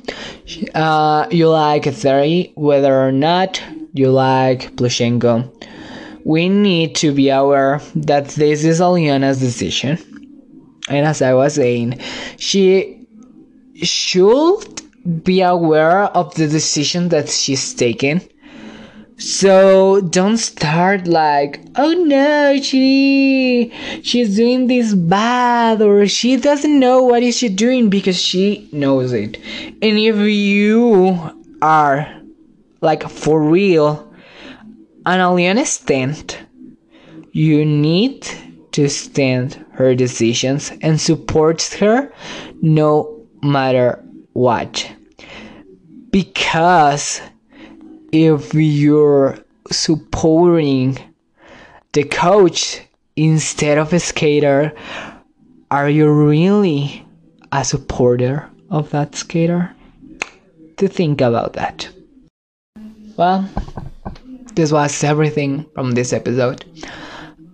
uh, 0.74 1.26
you 1.30 1.48
like 1.48 1.84
Eteri, 1.84 2.52
whether 2.54 2.94
or 2.94 3.12
not 3.12 3.62
you 3.92 4.10
like 4.10 4.74
Plushenko, 4.76 5.52
we 6.24 6.48
need 6.48 6.96
to 6.96 7.12
be 7.12 7.30
aware 7.30 7.80
that 7.94 8.28
this 8.28 8.64
is 8.64 8.80
Aliana's 8.80 9.38
decision. 9.38 9.98
And 10.88 11.06
as 11.06 11.22
I 11.22 11.34
was 11.34 11.54
saying, 11.54 12.00
she 12.36 13.06
should 13.82 14.82
be 15.22 15.42
aware 15.42 16.04
of 16.04 16.34
the 16.34 16.48
decision 16.48 17.10
that 17.10 17.28
she's 17.28 17.74
taking. 17.74 18.20
So 19.18 20.02
don't 20.02 20.36
start 20.36 21.06
like, 21.06 21.60
oh 21.76 21.92
no, 21.92 22.60
she 22.60 23.72
she's 24.02 24.36
doing 24.36 24.66
this 24.66 24.94
bad 24.94 25.80
or 25.80 26.06
she 26.06 26.36
doesn't 26.36 26.78
know 26.78 27.02
what 27.02 27.22
is 27.22 27.38
she 27.38 27.48
doing 27.48 27.88
because 27.88 28.20
she 28.20 28.68
knows 28.72 29.12
it. 29.14 29.38
And 29.80 29.98
if 29.98 30.16
you 30.16 31.18
are 31.62 32.20
like 32.82 33.08
for 33.08 33.42
real 33.42 34.12
an 35.06 35.20
Aliana 35.20 35.64
stand, 35.64 36.36
you 37.32 37.64
need 37.64 38.28
to 38.72 38.88
stand 38.90 39.64
her 39.72 39.94
decisions 39.94 40.72
and 40.82 41.00
support 41.00 41.62
her 41.80 42.12
no 42.60 43.26
matter 43.42 44.04
what 44.34 44.90
because 46.10 47.22
if 48.12 48.54
you're 48.54 49.38
supporting 49.70 50.98
the 51.92 52.04
coach 52.04 52.82
instead 53.16 53.78
of 53.78 53.92
a 53.92 54.00
skater, 54.00 54.72
are 55.70 55.88
you 55.88 56.10
really 56.10 57.04
a 57.52 57.64
supporter 57.64 58.48
of 58.70 58.90
that 58.90 59.14
skater? 59.14 59.72
To 60.76 60.88
think 60.88 61.22
about 61.22 61.54
that. 61.54 61.88
Well, 63.16 63.48
this 64.54 64.72
was 64.72 65.02
everything 65.02 65.64
from 65.74 65.92
this 65.92 66.12
episode. 66.12 66.64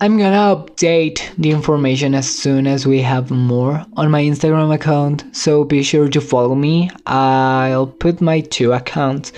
I'm 0.02 0.18
gonna 0.18 0.56
update 0.56 1.32
the 1.38 1.52
information 1.52 2.16
as 2.16 2.28
soon 2.28 2.66
as 2.66 2.88
we 2.88 3.00
have 3.02 3.30
more 3.30 3.86
on 3.96 4.10
my 4.10 4.20
Instagram 4.20 4.74
account, 4.74 5.24
so 5.30 5.62
be 5.62 5.84
sure 5.84 6.08
to 6.08 6.20
follow 6.20 6.56
me. 6.56 6.90
I'll 7.06 7.86
put 7.86 8.20
my 8.20 8.40
two 8.40 8.72
accounts 8.72 9.30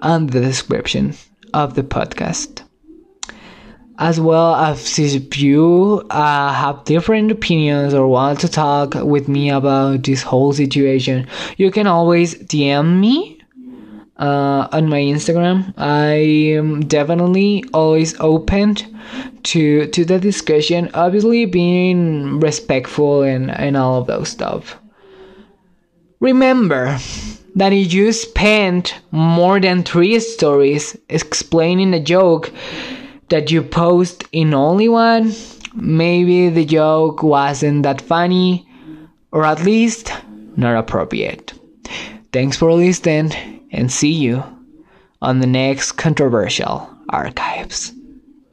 on 0.00 0.28
the 0.28 0.40
description 0.40 1.14
of 1.52 1.74
the 1.74 1.82
podcast. 1.82 2.62
As 3.98 4.18
well 4.18 4.54
as 4.54 4.98
if 4.98 5.38
you 5.38 6.02
uh, 6.08 6.50
have 6.50 6.84
different 6.84 7.30
opinions 7.30 7.92
or 7.92 8.08
want 8.08 8.40
to 8.40 8.48
talk 8.48 8.94
with 8.94 9.28
me 9.28 9.50
about 9.50 10.04
this 10.04 10.22
whole 10.22 10.54
situation, 10.54 11.26
you 11.58 11.70
can 11.70 11.86
always 11.86 12.36
DM 12.36 13.00
me 13.00 13.35
uh, 14.18 14.68
on 14.72 14.88
my 14.88 15.00
Instagram. 15.00 15.74
I 15.76 16.14
am 16.56 16.86
definitely 16.86 17.64
always 17.72 18.18
open 18.20 18.76
to 19.44 19.86
to 19.86 20.04
the 20.04 20.18
discussion. 20.18 20.90
Obviously, 20.94 21.46
being 21.46 22.40
respectful 22.40 23.22
and 23.22 23.50
and 23.50 23.76
all 23.76 24.00
of 24.00 24.06
those 24.06 24.28
stuff. 24.28 24.78
Remember 26.20 26.98
that 27.54 27.72
if 27.72 27.92
you 27.92 28.12
spend 28.12 28.94
more 29.10 29.60
than 29.60 29.82
three 29.82 30.18
stories 30.20 30.96
explaining 31.08 31.94
a 31.94 32.00
joke 32.00 32.52
that 33.28 33.50
you 33.50 33.62
post 33.62 34.24
in 34.32 34.54
only 34.54 34.88
one, 34.88 35.32
maybe 35.74 36.48
the 36.48 36.64
joke 36.64 37.22
wasn't 37.22 37.82
that 37.82 38.00
funny 38.00 38.66
or 39.30 39.44
at 39.44 39.62
least 39.62 40.12
not 40.56 40.76
appropriate. 40.76 41.52
Thanks 42.32 42.56
for 42.56 42.72
listening 42.72 43.55
and 43.72 43.90
see 43.90 44.12
you 44.12 44.42
on 45.22 45.40
the 45.40 45.46
next 45.46 45.92
controversial 45.92 46.88
archives. 47.08 47.92